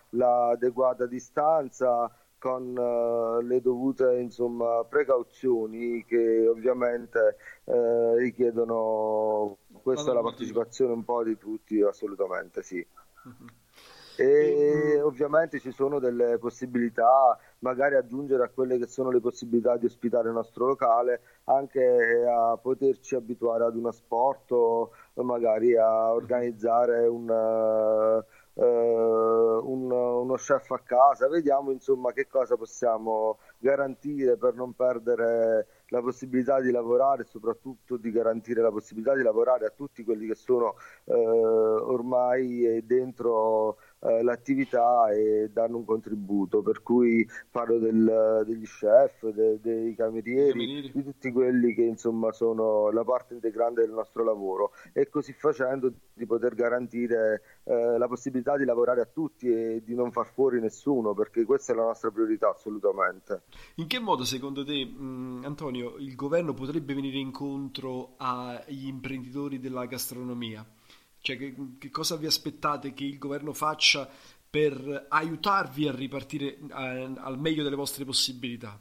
l'adeguata 0.09 1.07
distanza, 1.07 2.11
con 2.39 2.75
uh, 2.75 3.45
le 3.45 3.61
dovute 3.61 4.17
insomma, 4.19 4.83
precauzioni 4.85 6.03
che 6.05 6.47
ovviamente 6.47 7.35
uh, 7.65 8.15
richiedono 8.15 9.57
questa 9.83 10.11
è 10.11 10.13
la 10.13 10.21
partecipazione 10.21 10.93
un 10.93 11.03
po' 11.03 11.23
di 11.23 11.37
tutti 11.37 11.81
assolutamente 11.81 12.63
sì 12.63 12.83
uh-huh. 13.23 13.45
e 14.15 15.01
ovviamente 15.01 15.59
ci 15.59 15.71
sono 15.71 15.99
delle 15.99 16.37
possibilità 16.37 17.37
magari 17.59 17.95
aggiungere 17.95 18.43
a 18.43 18.49
quelle 18.49 18.77
che 18.77 18.87
sono 18.87 19.11
le 19.11 19.19
possibilità 19.19 19.75
di 19.75 19.85
ospitare 19.85 20.29
il 20.29 20.33
nostro 20.33 20.65
locale 20.65 21.21
anche 21.45 22.25
a 22.25 22.57
poterci 22.57 23.15
abituare 23.15 23.65
ad 23.65 23.75
uno 23.75 23.91
sport 23.91 24.51
o 24.51 24.91
magari 25.15 25.75
a 25.75 26.13
organizzare 26.13 27.05
un 27.05 27.27
Uh, 27.29 28.23
un, 28.65 29.91
uno 29.91 30.35
chef 30.35 30.71
a 30.71 30.79
casa, 30.79 31.27
vediamo 31.27 31.71
insomma 31.71 32.11
che 32.11 32.27
cosa 32.27 32.55
possiamo 32.55 33.39
garantire 33.57 34.37
per 34.37 34.53
non 34.53 34.73
perdere 34.73 35.67
la 35.87 36.01
possibilità 36.01 36.59
di 36.59 36.71
lavorare 36.71 37.23
e 37.23 37.25
soprattutto 37.25 37.97
di 37.97 38.11
garantire 38.11 38.61
la 38.61 38.71
possibilità 38.71 39.15
di 39.15 39.23
lavorare 39.23 39.65
a 39.65 39.73
tutti 39.75 40.03
quelli 40.03 40.27
che 40.27 40.35
sono 40.35 40.75
uh, 41.05 41.13
ormai 41.13 42.83
dentro 42.85 43.77
uh, 43.99 44.21
l'attività 44.23 45.11
e 45.11 45.49
danno 45.51 45.77
un 45.77 45.85
contributo, 45.85 46.61
per 46.61 46.81
cui 46.81 47.27
parlo 47.49 47.79
del, 47.79 48.43
degli 48.45 48.65
chef, 48.65 49.27
de, 49.29 49.59
dei 49.61 49.95
camerieri, 49.95 50.51
camerieri, 50.51 50.91
di 50.91 51.03
tutti 51.03 51.31
quelli 51.31 51.73
che 51.73 51.83
insomma 51.83 52.31
sono 52.31 52.89
la 52.91 53.03
parte 53.03 53.33
integrante 53.33 53.81
del 53.81 53.91
nostro 53.91 54.23
lavoro 54.23 54.71
e 54.93 55.09
così 55.09 55.33
facendo 55.33 55.91
di 56.13 56.25
poter 56.25 56.55
garantire 56.55 57.41
la 57.69 58.07
possibilità 58.07 58.57
di 58.57 58.65
lavorare 58.65 59.01
a 59.01 59.05
tutti 59.05 59.47
e 59.47 59.83
di 59.85 59.93
non 59.93 60.11
far 60.11 60.25
fuori 60.33 60.59
nessuno, 60.59 61.13
perché 61.13 61.45
questa 61.45 61.73
è 61.73 61.75
la 61.75 61.83
nostra 61.83 62.09
priorità 62.09 62.49
assolutamente. 62.49 63.43
In 63.75 63.87
che 63.87 63.99
modo 63.99 64.23
secondo 64.23 64.63
te, 64.63 64.85
mh, 64.85 65.41
Antonio, 65.43 65.97
il 65.97 66.15
governo 66.15 66.53
potrebbe 66.53 66.93
venire 66.93 67.17
incontro 67.17 68.15
agli 68.17 68.87
imprenditori 68.87 69.59
della 69.59 69.85
gastronomia? 69.85 70.65
Cioè, 71.21 71.37
che, 71.37 71.55
che 71.77 71.89
cosa 71.89 72.15
vi 72.15 72.25
aspettate 72.25 72.93
che 72.93 73.03
il 73.03 73.17
governo 73.17 73.53
faccia 73.53 74.09
per 74.49 75.05
aiutarvi 75.09 75.87
a 75.87 75.91
ripartire 75.91 76.57
a, 76.69 76.93
eh, 76.93 77.13
al 77.17 77.39
meglio 77.39 77.63
delle 77.63 77.75
vostre 77.75 78.05
possibilità? 78.05 78.79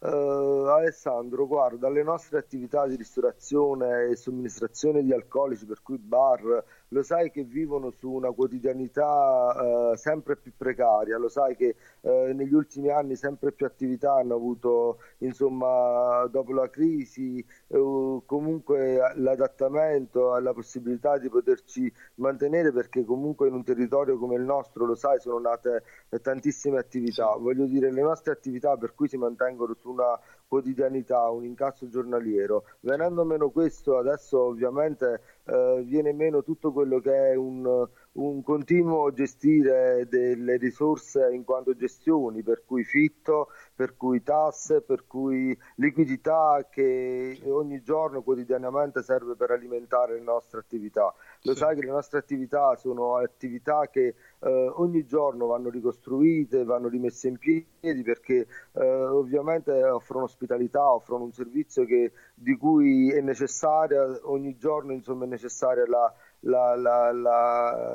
Uh, 0.00 0.66
Alessandro, 0.68 1.46
guarda, 1.46 1.88
le 1.88 2.04
nostre 2.04 2.38
attività 2.38 2.86
di 2.86 2.94
ristorazione 2.94 4.10
e 4.10 4.16
somministrazione 4.16 5.02
di 5.02 5.12
alcolici, 5.12 5.66
per 5.66 5.82
cui 5.82 5.98
bar, 5.98 6.64
lo 6.88 7.02
sai 7.02 7.30
che 7.30 7.42
vivono 7.44 7.90
su 7.90 8.10
una 8.10 8.30
quotidianità 8.30 9.90
uh, 9.92 9.96
sempre 9.96 10.36
più 10.36 10.52
precaria, 10.56 11.18
lo 11.18 11.28
sai 11.28 11.56
che 11.56 11.74
uh, 12.00 12.32
negli 12.32 12.54
ultimi 12.54 12.90
anni 12.90 13.16
sempre 13.16 13.52
più 13.52 13.66
attività 13.66 14.14
hanno 14.14 14.34
avuto, 14.34 14.98
insomma, 15.18 16.26
dopo 16.30 16.52
la 16.52 16.68
crisi, 16.70 17.44
comunque 17.68 19.12
l'adattamento 19.16 20.32
alla 20.32 20.52
possibilità 20.52 21.18
di 21.18 21.28
poterci 21.28 21.92
mantenere 22.16 22.72
perché 22.72 23.04
comunque 23.04 23.48
in 23.48 23.54
un 23.54 23.64
territorio 23.64 24.18
come 24.18 24.36
il 24.36 24.42
nostro, 24.42 24.86
lo 24.86 24.94
sai, 24.94 25.20
sono 25.20 25.38
nate 25.38 25.82
tantissime 26.22 26.78
attività. 26.78 27.36
Voglio 27.36 27.66
dire, 27.66 27.92
le 27.92 28.02
nostre 28.02 28.32
attività 28.32 28.76
per 28.76 28.94
cui 28.94 29.08
si 29.08 29.16
mantengono 29.16 29.74
su 29.74 29.90
una 29.90 30.18
quotidianità, 30.48 31.28
un 31.28 31.44
incasso 31.44 31.88
giornaliero. 31.88 32.64
Venendo 32.80 33.24
meno 33.24 33.50
questo, 33.50 33.98
adesso 33.98 34.40
ovviamente 34.40 35.20
eh, 35.44 35.82
viene 35.84 36.12
meno 36.12 36.42
tutto 36.42 36.72
quello 36.72 36.98
che 37.00 37.30
è 37.30 37.34
un, 37.36 37.86
un, 38.18 38.42
continuo 38.42 39.12
gestire 39.12 40.06
delle 40.08 40.56
risorse 40.56 41.30
in 41.32 41.44
quanto 41.44 41.74
gestioni, 41.74 42.42
per 42.42 42.64
cui 42.64 42.84
fitto, 42.84 43.48
per 43.74 43.96
cui 43.96 44.22
tasse, 44.22 44.80
per 44.80 45.06
cui 45.06 45.56
liquidità 45.76 46.66
che 46.70 47.40
ogni 47.46 47.82
giorno 47.82 48.22
quotidianamente 48.22 49.02
serve 49.02 49.36
per 49.36 49.50
alimentare 49.50 50.14
le 50.14 50.22
nostre 50.22 50.60
attività. 50.60 51.14
Lo 51.42 51.52
sì. 51.52 51.58
sai 51.58 51.76
che 51.76 51.84
le 51.84 51.92
nostre 51.92 52.18
attività 52.18 52.74
sono 52.76 53.16
attività 53.16 53.88
che 53.90 54.14
eh, 54.40 54.72
ogni 54.76 55.04
giorno 55.04 55.46
vanno 55.46 55.70
ricostruite, 55.70 56.64
vanno 56.64 56.88
rimesse 56.88 57.28
in 57.28 57.38
piedi 57.38 58.02
perché 58.02 58.46
eh, 58.72 58.84
ovviamente 58.84 59.72
offrono 59.84 60.24
ospitalità, 60.24 60.92
offrono 60.92 61.24
un 61.24 61.32
servizio 61.32 61.84
che, 61.84 62.12
di 62.34 62.56
cui 62.56 63.10
è 63.12 63.20
necessaria, 63.20 64.18
ogni 64.22 64.56
giorno 64.56 64.92
insomma, 64.92 65.24
è 65.24 65.28
necessaria 65.28 65.86
la, 65.86 66.12
la, 66.40 66.74
la, 66.76 67.10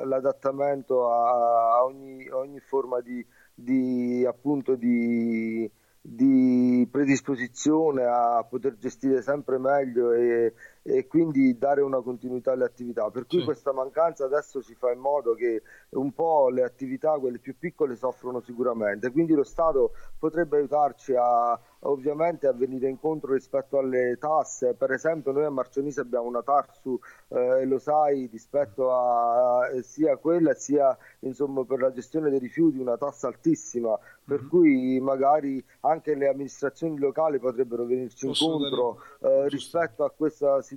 l'adattamento 0.03 1.09
a, 1.11 1.75
a 1.75 1.83
ogni, 1.83 2.27
ogni, 2.29 2.59
forma 2.59 2.99
di, 3.01 3.25
di, 3.53 4.25
appunto, 4.27 4.75
di, 4.75 5.69
di 6.01 6.87
predisposizione 6.91 8.03
a 8.03 8.45
poter 8.49 8.77
gestire 8.77 9.21
sempre 9.21 9.57
meglio 9.57 10.11
e, 10.11 10.53
e 10.83 11.07
quindi 11.07 11.57
dare 11.57 11.81
una 11.81 12.01
continuità 12.01 12.51
alle 12.51 12.65
attività. 12.65 13.09
Per 13.09 13.25
cui 13.25 13.39
sì. 13.39 13.45
questa 13.45 13.71
mancanza 13.71 14.25
adesso 14.25 14.61
ci 14.61 14.75
fa 14.75 14.91
in 14.91 14.99
modo 14.99 15.33
che 15.33 15.63
un 15.91 16.13
po' 16.13 16.49
le 16.49 16.63
attività, 16.63 17.17
quelle 17.17 17.39
più 17.39 17.57
piccole, 17.57 17.95
soffrono 17.95 18.41
sicuramente. 18.41 19.09
Quindi 19.11 19.33
lo 19.33 19.43
Stato 19.43 19.93
potrebbe 20.19 20.57
aiutarci 20.57 21.15
a, 21.15 21.57
ovviamente 21.81 22.47
a 22.47 22.53
venire 22.53 22.89
incontro 22.89 23.33
rispetto 23.33 23.77
alle 23.77 24.17
tasse. 24.19 24.73
Per 24.73 24.91
esempio, 24.91 25.31
noi 25.31 25.45
a 25.45 25.49
Marcionise 25.49 26.01
abbiamo 26.01 26.27
una 26.27 26.43
Tarsu, 26.43 26.99
eh, 27.29 27.65
lo 27.65 27.79
sai, 27.79 28.27
rispetto 28.31 28.91
a, 28.91 29.59
a 29.59 29.81
sia 29.81 30.17
quella 30.17 30.53
sia 30.53 30.95
insomma, 31.19 31.63
per 31.63 31.79
la 31.79 31.91
gestione 31.91 32.29
dei 32.29 32.39
rifiuti 32.39 32.77
una 32.77 32.97
tassa 32.97 33.27
altissima, 33.27 33.97
per 34.23 34.39
mm-hmm. 34.39 34.49
cui 34.49 34.99
magari 34.99 35.63
anche 35.81 36.13
le 36.15 36.27
amministrazioni 36.27 36.97
locali 36.97 37.39
potrebbero 37.39 37.85
venirci 37.85 38.27
Posso 38.27 38.51
incontro 38.51 39.01
eh, 39.21 39.47
rispetto 39.49 40.03
a 40.03 40.11
questa 40.11 40.61
situazione, 40.61 40.72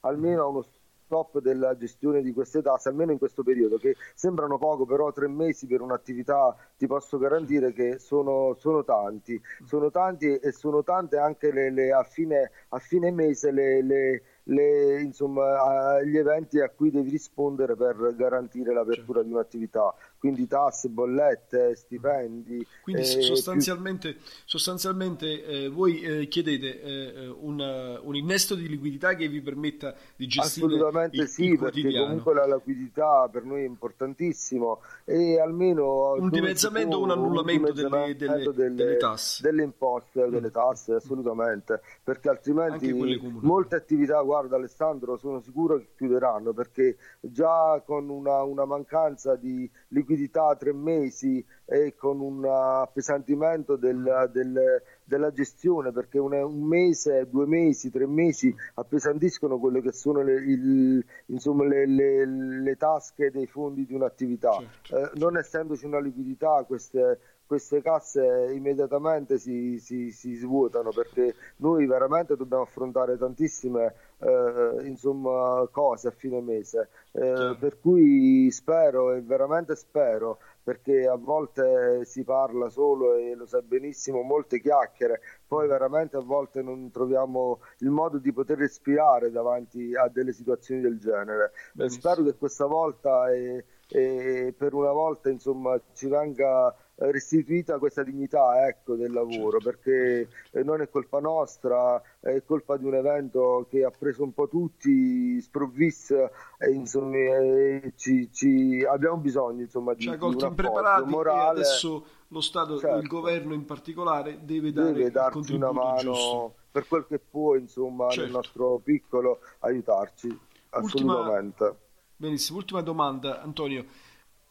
almeno 0.00 0.42
a 0.42 0.46
uno 0.46 0.64
stop 1.06 1.40
della 1.40 1.76
gestione 1.76 2.20
di 2.20 2.32
queste 2.32 2.62
tasse, 2.62 2.88
almeno 2.88 3.12
in 3.12 3.18
questo 3.18 3.42
periodo, 3.42 3.78
che 3.78 3.94
sembrano 4.14 4.58
poco, 4.58 4.84
però 4.84 5.12
tre 5.12 5.28
mesi 5.28 5.66
per 5.66 5.80
un'attività 5.80 6.54
ti 6.76 6.86
posso 6.86 7.16
garantire 7.16 7.72
che 7.72 7.98
sono, 7.98 8.54
sono 8.58 8.84
tanti, 8.84 9.40
sono 9.64 9.90
tanti 9.90 10.36
e 10.36 10.52
sono 10.52 10.82
tante 10.82 11.16
anche 11.16 11.52
le, 11.52 11.70
le, 11.70 11.92
a, 11.92 12.02
fine, 12.02 12.50
a, 12.68 12.78
fine, 12.78 13.10
mese 13.10 13.50
le, 13.52 13.82
le 13.82 14.22
le, 14.48 15.00
insomma, 15.00 16.02
gli 16.02 16.16
eventi 16.16 16.60
a 16.60 16.68
cui 16.68 16.90
devi 16.90 17.10
rispondere 17.10 17.74
per 17.74 18.14
garantire 18.14 18.72
l'apertura 18.72 19.22
di 19.22 19.32
un'attività. 19.32 19.94
Quindi 20.18 20.46
tasse, 20.46 20.88
bollette, 20.88 21.74
stipendi. 21.76 22.66
Quindi 22.82 23.02
eh, 23.02 23.22
sostanzialmente, 23.22 24.14
più... 24.14 24.22
sostanzialmente 24.44 25.44
eh, 25.44 25.68
voi 25.68 26.00
eh, 26.00 26.28
chiedete 26.28 26.80
eh, 26.82 27.26
una, 27.28 28.00
un 28.00 28.16
innesto 28.16 28.54
di 28.54 28.68
liquidità 28.68 29.14
che 29.14 29.28
vi 29.28 29.40
permetta 29.40 29.94
di 30.16 30.26
gestire 30.26 30.66
Assolutamente 30.66 31.16
il, 31.16 31.28
sì, 31.28 31.44
il 31.44 31.58
perché 31.58 31.80
quotidiano. 31.80 32.06
comunque 32.06 32.34
la 32.34 32.46
liquidità 32.46 33.28
per 33.30 33.44
noi 33.44 33.62
è 33.62 33.66
importantissimo 33.66 34.80
e 35.04 35.40
almeno 35.40 36.12
un 36.14 36.30
dimezzamento 36.30 36.96
o 36.96 37.02
un 37.02 37.10
annullamento 37.10 37.72
delle, 37.72 38.16
delle, 38.16 38.52
delle, 38.52 38.74
delle, 38.74 38.96
tasse. 38.96 39.42
Delle 39.42 39.62
imposte, 39.62 40.28
delle 40.28 40.50
tasse, 40.50 40.94
assolutamente, 40.94 41.80
perché 42.02 42.28
altrimenti 42.28 42.92
molte 43.40 43.76
attività, 43.76 44.20
guarda 44.22 44.56
Alessandro, 44.56 45.16
sono 45.16 45.40
sicuro 45.40 45.78
che 45.78 45.88
chiuderanno 45.96 46.52
perché 46.52 46.96
già 47.20 47.82
con 47.84 48.08
una, 48.08 48.42
una 48.42 48.64
mancanza 48.64 49.36
di 49.36 49.68
liquidità 49.88 50.48
a 50.48 50.56
tre 50.56 50.72
mesi 50.72 51.44
e 51.64 51.94
con 51.96 52.20
un 52.20 52.44
appesantimento 52.44 53.76
del, 53.76 54.30
del, 54.32 54.82
della 55.04 55.32
gestione 55.32 55.92
perché 55.92 56.18
un, 56.18 56.32
un, 56.32 56.62
mese, 56.62 57.28
due 57.28 57.46
mesi, 57.46 57.90
tre 57.90 58.06
mesi 58.06 58.54
appesantiscono 58.74 59.58
quelle 59.58 59.80
che 59.80 59.92
sono 59.92 60.22
le, 60.22 60.34
il, 60.34 61.04
insomma, 61.26 61.64
le, 61.64 61.86
le, 61.86 62.26
le, 62.26 62.76
tasche 62.76 63.30
dei 63.30 63.46
fondi 63.46 63.86
di 63.86 63.94
un'attività. 63.94 64.62
Certo. 64.82 64.96
Eh, 64.96 65.18
non 65.18 65.36
essendoci 65.36 65.86
una 65.86 66.00
liquidità, 66.00 66.64
queste, 66.66 67.18
queste 67.46 67.80
casse 67.80 68.50
immediatamente 68.52 69.38
si, 69.38 69.78
si, 69.78 70.10
si, 70.10 70.34
svuotano 70.34 70.90
perché 70.90 71.34
noi 71.58 71.86
veramente 71.86 72.36
dobbiamo 72.36 72.64
affrontare 72.64 73.16
tantissime 73.16 73.94
eh, 74.18 74.86
insomma, 74.86 75.66
cose 75.70 76.08
a 76.08 76.12
fine 76.12 76.40
mese. 76.40 76.88
Eh, 77.12 77.20
certo. 77.20 77.56
Per 77.58 77.80
cui 77.80 78.50
spero 78.50 79.12
e 79.12 79.20
veramente 79.22 79.74
spero 79.76 80.38
perché 80.66 81.06
a 81.06 81.14
volte 81.14 82.04
si 82.04 82.24
parla 82.24 82.68
solo 82.68 83.14
e 83.14 83.36
lo 83.36 83.46
sai 83.46 83.62
benissimo, 83.62 84.22
molte 84.22 84.60
chiacchiere, 84.60 85.20
poi 85.46 85.68
veramente 85.68 86.16
a 86.16 86.22
volte 86.22 86.60
non 86.60 86.90
troviamo 86.90 87.60
il 87.78 87.90
modo 87.90 88.18
di 88.18 88.32
poter 88.32 88.58
respirare 88.58 89.30
davanti 89.30 89.94
a 89.94 90.08
delle 90.08 90.32
situazioni 90.32 90.80
del 90.80 90.98
genere. 90.98 91.52
Benissimo. 91.72 92.00
Spero 92.00 92.24
che 92.24 92.36
questa 92.36 92.66
volta 92.66 93.32
e, 93.32 93.64
e 93.88 94.54
per 94.58 94.74
una 94.74 94.90
volta 94.90 95.30
insomma 95.30 95.80
ci 95.92 96.08
venga 96.08 96.74
restituita 96.98 97.78
questa 97.78 98.02
dignità 98.02 98.66
ecco, 98.66 98.94
del 98.94 99.12
lavoro 99.12 99.58
certo. 99.60 99.70
perché 99.70 100.28
non 100.64 100.80
è 100.80 100.88
colpa 100.88 101.20
nostra, 101.20 102.00
è 102.20 102.42
colpa 102.44 102.76
di 102.76 102.86
un 102.86 102.94
evento 102.94 103.66
che 103.68 103.84
ha 103.84 103.90
preso 103.90 104.22
un 104.22 104.32
po' 104.32 104.48
tutti 104.48 105.40
sprovvisti 105.40 106.14
e 106.14 106.70
insomma 106.70 107.16
e 107.16 107.92
ci, 107.96 108.30
ci, 108.32 108.82
abbiamo 108.88 109.18
bisogno 109.18 109.60
insomma, 109.62 109.92
di, 109.92 110.04
cioè, 110.04 110.16
di 110.16 110.24
un 110.24 110.36
impreparati 110.40 111.10
morale. 111.10 111.60
adesso 111.60 112.04
lo 112.28 112.40
Stato, 112.40 112.78
certo. 112.78 112.98
il 112.98 113.06
governo 113.06 113.52
in 113.52 113.64
particolare 113.64 114.40
deve, 114.42 114.72
dare 114.72 114.92
deve 114.92 115.10
darci 115.10 115.52
una 115.52 115.70
mano 115.70 116.00
giusto. 116.00 116.54
per 116.70 116.86
quel 116.88 117.06
che 117.06 117.18
può 117.18 117.54
insomma 117.56 118.08
certo. 118.08 118.22
nel 118.22 118.30
nostro 118.30 118.80
piccolo 118.82 119.40
aiutarci 119.60 120.36
assolutamente. 120.70 121.62
Ultima, 121.62 121.80
benissimo, 122.16 122.58
ultima 122.58 122.80
domanda 122.80 123.42
Antonio 123.42 123.84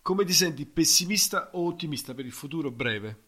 come 0.06 0.24
ti 0.24 0.34
senti, 0.34 0.68
pessimista 0.68 1.50
o 1.54 1.66
ottimista 1.66 2.14
per 2.14 2.26
il 2.26 2.32
futuro 2.32 2.70
breve? 2.70 3.24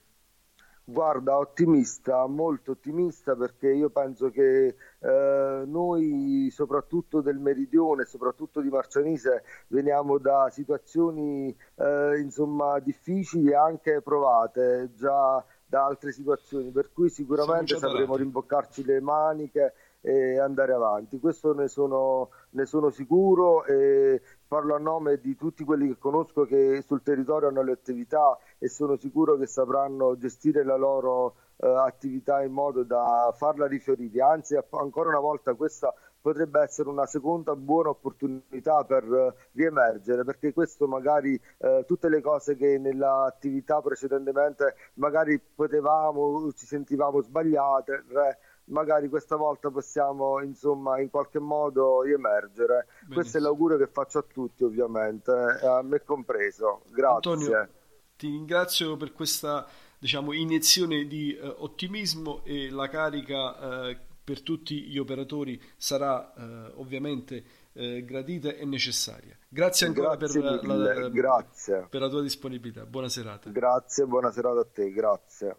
Guarda, 0.83 1.39
ottimista, 1.39 2.27
molto 2.27 2.73
ottimista 2.73 3.35
perché 3.35 3.71
io 3.71 3.89
penso 3.89 4.29
che 4.29 4.75
eh, 4.99 5.63
noi, 5.65 6.49
soprattutto 6.51 7.21
del 7.21 7.39
meridione, 7.39 8.05
soprattutto 8.05 8.61
di 8.61 8.69
Marcianise, 8.69 9.43
veniamo 9.69 10.19
da 10.19 10.49
situazioni 10.51 11.49
eh, 11.77 12.19
insomma, 12.19 12.77
difficili 12.77 13.49
e 13.49 13.55
anche 13.55 14.03
provate 14.03 14.91
già 14.93 15.43
da 15.65 15.83
altre 15.83 16.11
situazioni, 16.11 16.69
per 16.69 16.91
cui 16.93 17.09
sicuramente 17.09 17.75
sapremo 17.75 18.15
rimboccarci 18.15 18.85
le 18.85 19.01
maniche 19.01 19.73
e 20.01 20.39
andare 20.39 20.73
avanti. 20.73 21.19
Questo 21.19 21.53
ne 21.53 21.67
sono, 21.67 22.29
ne 22.51 22.65
sono 22.65 22.89
sicuro 22.89 23.65
e 23.65 24.21
parlo 24.47 24.75
a 24.75 24.79
nome 24.79 25.19
di 25.19 25.35
tutti 25.35 25.63
quelli 25.63 25.87
che 25.87 25.97
conosco 25.97 26.45
che 26.45 26.83
sul 26.85 27.03
territorio 27.03 27.49
hanno 27.49 27.63
le 27.63 27.73
attività 27.73 28.37
e 28.57 28.69
sono 28.69 28.95
sicuro 28.97 29.37
che 29.37 29.47
sapranno 29.47 30.17
gestire 30.17 30.63
la 30.63 30.75
loro 30.75 31.35
eh, 31.57 31.67
attività 31.67 32.41
in 32.43 32.53
modo 32.53 32.83
da 32.83 33.33
farla 33.35 33.67
rifiorire. 33.67 34.21
Anzi, 34.21 34.57
ancora 34.71 35.09
una 35.09 35.19
volta 35.19 35.53
questa 35.53 35.93
potrebbe 36.19 36.61
essere 36.61 36.89
una 36.89 37.05
seconda 37.05 37.55
buona 37.55 37.89
opportunità 37.89 38.83
per 38.83 39.09
uh, 39.09 39.33
riemergere, 39.53 40.25
perché 40.25 40.51
questo 40.51 40.85
magari 40.85 41.39
uh, 41.59 41.85
tutte 41.85 42.09
le 42.09 42.19
cose 42.19 42.57
che 42.57 42.77
nell'attività 42.77 43.79
precedentemente 43.81 44.75
magari 44.95 45.39
potevamo, 45.39 46.51
ci 46.51 46.65
sentivamo 46.65 47.21
sbagliate, 47.21 48.03
re, 48.09 48.37
magari 48.67 49.09
questa 49.09 49.35
volta 49.35 49.69
possiamo 49.69 50.41
insomma 50.41 50.99
in 50.99 51.09
qualche 51.09 51.39
modo 51.39 52.01
riemergere. 52.01 52.85
Benissimo. 52.87 53.13
Questo 53.13 53.37
è 53.37 53.41
l'augurio 53.41 53.77
che 53.77 53.87
faccio 53.87 54.19
a 54.19 54.25
tutti 54.27 54.63
ovviamente, 54.63 55.31
a 55.31 55.81
me 55.83 56.03
compreso. 56.03 56.81
Grazie. 56.89 57.31
Antonio, 57.31 57.69
ti 58.15 58.27
ringrazio 58.29 58.97
per 58.97 59.13
questa 59.13 59.67
diciamo, 59.99 60.33
iniezione 60.33 61.05
di 61.05 61.35
eh, 61.35 61.47
ottimismo 61.47 62.41
e 62.43 62.69
la 62.69 62.87
carica 62.89 63.89
eh, 63.89 63.99
per 64.23 64.41
tutti 64.41 64.81
gli 64.81 64.97
operatori 64.97 65.61
sarà 65.77 66.33
eh, 66.33 66.71
ovviamente 66.75 67.43
eh, 67.73 68.03
gradita 68.03 68.49
e 68.49 68.65
necessaria. 68.65 69.37
Grazie 69.47 69.87
ancora 69.87 70.15
grazie 70.15 70.41
per, 70.41 70.65
la, 70.65 70.75
la, 70.75 71.09
grazie. 71.09 71.87
per 71.89 72.01
la 72.01 72.09
tua 72.09 72.21
disponibilità. 72.21 72.85
Buona 72.85 73.07
serata. 73.07 73.49
Grazie, 73.49 74.05
buona 74.05 74.31
serata 74.31 74.59
a 74.59 74.65
te, 74.65 74.91
grazie. 74.91 75.55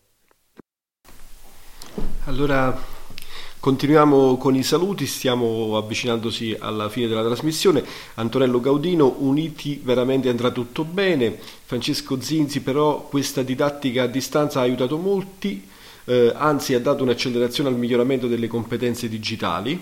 Allora 2.26 2.97
Continuiamo 3.61 4.36
con 4.36 4.54
i 4.54 4.62
saluti, 4.62 5.04
stiamo 5.04 5.76
avvicinandosi 5.76 6.56
alla 6.61 6.88
fine 6.88 7.09
della 7.09 7.24
trasmissione. 7.24 7.84
Antonello 8.14 8.61
Gaudino, 8.61 9.16
uniti 9.18 9.80
veramente 9.82 10.28
andrà 10.28 10.52
tutto 10.52 10.84
bene. 10.84 11.36
Francesco 11.64 12.20
Zinzi, 12.20 12.61
però 12.61 13.09
questa 13.09 13.42
didattica 13.42 14.04
a 14.04 14.06
distanza 14.06 14.61
ha 14.61 14.62
aiutato 14.62 14.96
molti, 14.96 15.66
eh, 16.04 16.32
anzi 16.36 16.74
ha 16.74 16.80
dato 16.80 17.02
un'accelerazione 17.02 17.68
al 17.68 17.74
miglioramento 17.74 18.28
delle 18.28 18.46
competenze 18.46 19.09
digitali. 19.09 19.78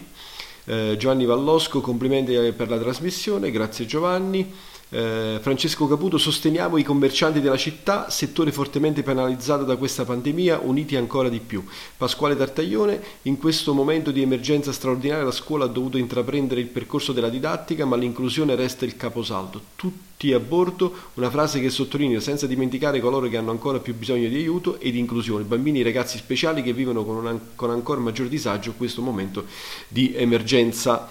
Eh, 0.64 0.97
Giovanni 0.99 1.27
Vallosco, 1.27 1.83
complimenti 1.83 2.33
per 2.53 2.70
la 2.70 2.79
trasmissione, 2.79 3.51
grazie 3.51 3.85
Giovanni. 3.85 4.55
Eh, 4.89 5.39
Francesco 5.41 5.89
Caputo, 5.89 6.16
sosteniamo 6.16 6.76
i 6.76 6.84
commercianti 6.84 7.41
della 7.41 7.57
città, 7.57 8.09
settore 8.09 8.53
fortemente 8.53 9.03
penalizzato 9.03 9.64
da 9.64 9.76
questa 9.76 10.05
pandemia, 10.05 10.61
uniti 10.62 10.95
ancora 10.95 11.28
di 11.28 11.41
più. 11.41 11.64
Pasquale 11.97 12.37
Tartaglione, 12.37 13.03
in 13.22 13.37
questo 13.37 13.74
momento 13.74 14.12
di 14.12 14.22
emergenza 14.22 14.70
straordinaria 14.70 15.24
la 15.24 15.32
scuola 15.32 15.64
ha 15.64 15.68
dovuto 15.68 15.99
intraprendere 15.99 16.61
il 16.61 16.68
percorso 16.68 17.12
della 17.12 17.28
didattica, 17.28 17.84
ma 17.84 17.97
l'inclusione 17.97 18.55
resta 18.55 18.84
il 18.84 18.97
caposaldo. 18.97 19.61
Tutti 19.74 20.32
a 20.32 20.39
bordo, 20.39 20.95
una 21.14 21.30
frase 21.30 21.61
che 21.61 21.68
sottolinea 21.68 22.20
senza 22.20 22.47
dimenticare 22.47 23.01
coloro 23.01 23.28
che 23.28 23.37
hanno 23.37 23.51
ancora 23.51 23.80
più 23.80 23.95
bisogno 23.95 24.28
di 24.28 24.37
aiuto 24.37 24.78
e 24.78 24.93
di 24.93 25.01
inclusione, 25.01 25.43
bambini 25.43 25.80
e 25.80 25.82
ragazzi 25.84 26.16
speciali 26.16 26.62
che 26.62 26.72
vivono 26.72 27.05
con, 27.05 27.26
un, 27.26 27.41
con 27.57 27.70
ancora 27.70 28.01
maggior 28.01 28.28
disagio 28.28 28.74
questo 28.76 29.03
momento 29.03 29.47
di 29.89 30.14
emergenza. 30.14 31.09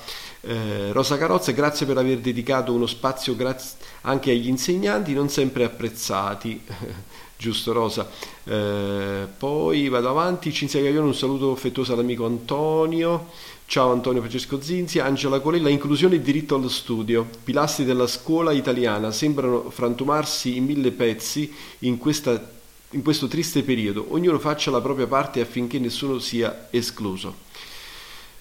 Eh, 0.47 0.91
Rosa 0.91 1.17
Carrozza, 1.17 1.51
grazie 1.53 1.87
per 1.87 1.97
aver 1.97 2.19
dedicato 2.19 2.71
uno 2.71 2.85
spazio 2.85 3.35
anche 4.01 4.29
agli 4.29 4.47
insegnanti, 4.47 5.13
non 5.13 5.27
sempre 5.27 5.63
apprezzati. 5.63 6.61
Giusto 7.35 7.73
Rosa. 7.73 8.07
Eh, 8.43 9.27
poi 9.37 9.89
vado 9.89 10.07
avanti, 10.07 10.53
Cinzia 10.53 10.81
Gaglione, 10.81 11.07
un 11.07 11.15
saluto 11.15 11.51
affettuoso 11.51 11.93
all'amico 11.93 12.25
Antonio. 12.27 13.29
Ciao 13.65 13.91
Antonio 13.91 14.21
Francesco 14.21 14.61
Zinzi, 14.61 14.99
Angela 14.99 15.39
Colella, 15.39 15.69
inclusione 15.69 16.15
e 16.15 16.21
diritto 16.21 16.53
allo 16.53 16.69
studio. 16.69 17.27
Pilastri 17.43 17.83
della 17.83 18.05
scuola 18.05 18.51
italiana 18.51 19.11
sembrano 19.11 19.71
frantumarsi 19.71 20.55
in 20.57 20.65
mille 20.65 20.91
pezzi 20.91 21.51
in, 21.79 21.97
questa, 21.97 22.51
in 22.91 23.01
questo 23.01 23.27
triste 23.27 23.63
periodo. 23.63 24.05
Ognuno 24.09 24.37
faccia 24.37 24.69
la 24.69 24.81
propria 24.81 25.07
parte 25.07 25.41
affinché 25.41 25.79
nessuno 25.79 26.19
sia 26.19 26.67
escluso. 26.69 27.44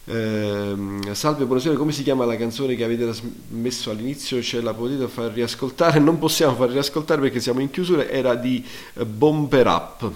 Eh, 0.06 0.76
salve, 1.12 1.46
buonasera, 1.46 1.76
come 1.76 1.90
si 1.90 2.02
chiama 2.02 2.26
la 2.26 2.36
canzone 2.36 2.74
che 2.74 2.84
avete 2.84 3.10
messo 3.48 3.90
all'inizio? 3.90 4.42
Ce 4.42 4.60
la 4.60 4.74
potete 4.74 5.08
far 5.08 5.32
riascoltare? 5.32 5.98
Non 5.98 6.18
possiamo 6.18 6.54
far 6.54 6.68
riascoltare 6.68 7.22
perché 7.22 7.40
siamo 7.40 7.60
in 7.60 7.70
chiusura, 7.70 8.06
era 8.06 8.34
di 8.34 8.62
eh, 8.94 9.06
Bomber 9.06 9.66
Up. 9.66 10.10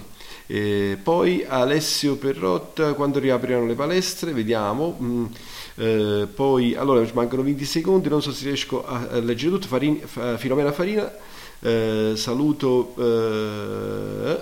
E 0.45 0.97
poi 1.01 1.43
Alessio 1.47 2.17
Perrotta, 2.17 2.93
quando 2.93 3.17
riapriranno 3.17 3.65
le 3.65 3.73
palestre, 3.73 4.31
vediamo. 4.31 4.95
Mm, 5.01 5.25
eh, 5.75 6.27
poi, 6.35 6.75
allora, 6.75 7.07
mancano 7.13 7.41
20 7.41 7.65
secondi, 7.65 8.09
non 8.09 8.21
so 8.21 8.31
se 8.31 8.45
riesco 8.45 8.85
a, 8.85 9.07
a 9.09 9.19
leggere 9.19 9.53
tutto. 9.53 9.67
Farin, 9.67 10.01
fa, 10.05 10.37
Filomena 10.37 10.71
Farina, 10.71 11.11
eh, 11.61 12.13
saluto 12.15 12.93
eh, 12.99 14.39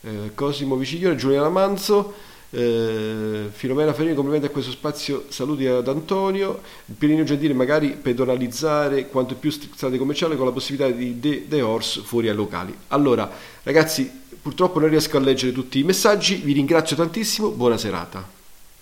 eh, 0.00 0.34
Cosimo 0.34 0.76
Viciglione, 0.76 1.16
Giuliana 1.16 1.50
Manzo. 1.50 2.14
Eh, 2.50 3.48
Filomena 3.50 3.92
Ferrini, 3.92 4.14
complimenti 4.14 4.46
a 4.46 4.50
questo 4.50 4.70
spazio, 4.70 5.24
saluti 5.28 5.66
ad 5.66 5.88
Antonio. 5.88 6.60
Pirinio 6.96 7.24
Gentile, 7.24 7.54
magari 7.54 7.90
pedonalizzare 8.00 9.08
quanto 9.08 9.34
più 9.34 9.50
strade 9.50 9.98
commerciali 9.98 10.36
con 10.36 10.46
la 10.46 10.52
possibilità 10.52 10.90
di 10.90 11.18
The, 11.18 11.46
the 11.48 11.60
Horse 11.60 12.00
fuori 12.02 12.28
ai 12.28 12.34
locali. 12.34 12.74
Allora, 12.88 13.30
ragazzi, 13.62 14.10
purtroppo 14.40 14.78
non 14.78 14.88
riesco 14.88 15.16
a 15.16 15.20
leggere 15.20 15.52
tutti 15.52 15.78
i 15.78 15.84
messaggi, 15.84 16.36
vi 16.36 16.52
ringrazio 16.52 16.96
tantissimo, 16.96 17.50
buona 17.50 17.76
serata. 17.76 18.35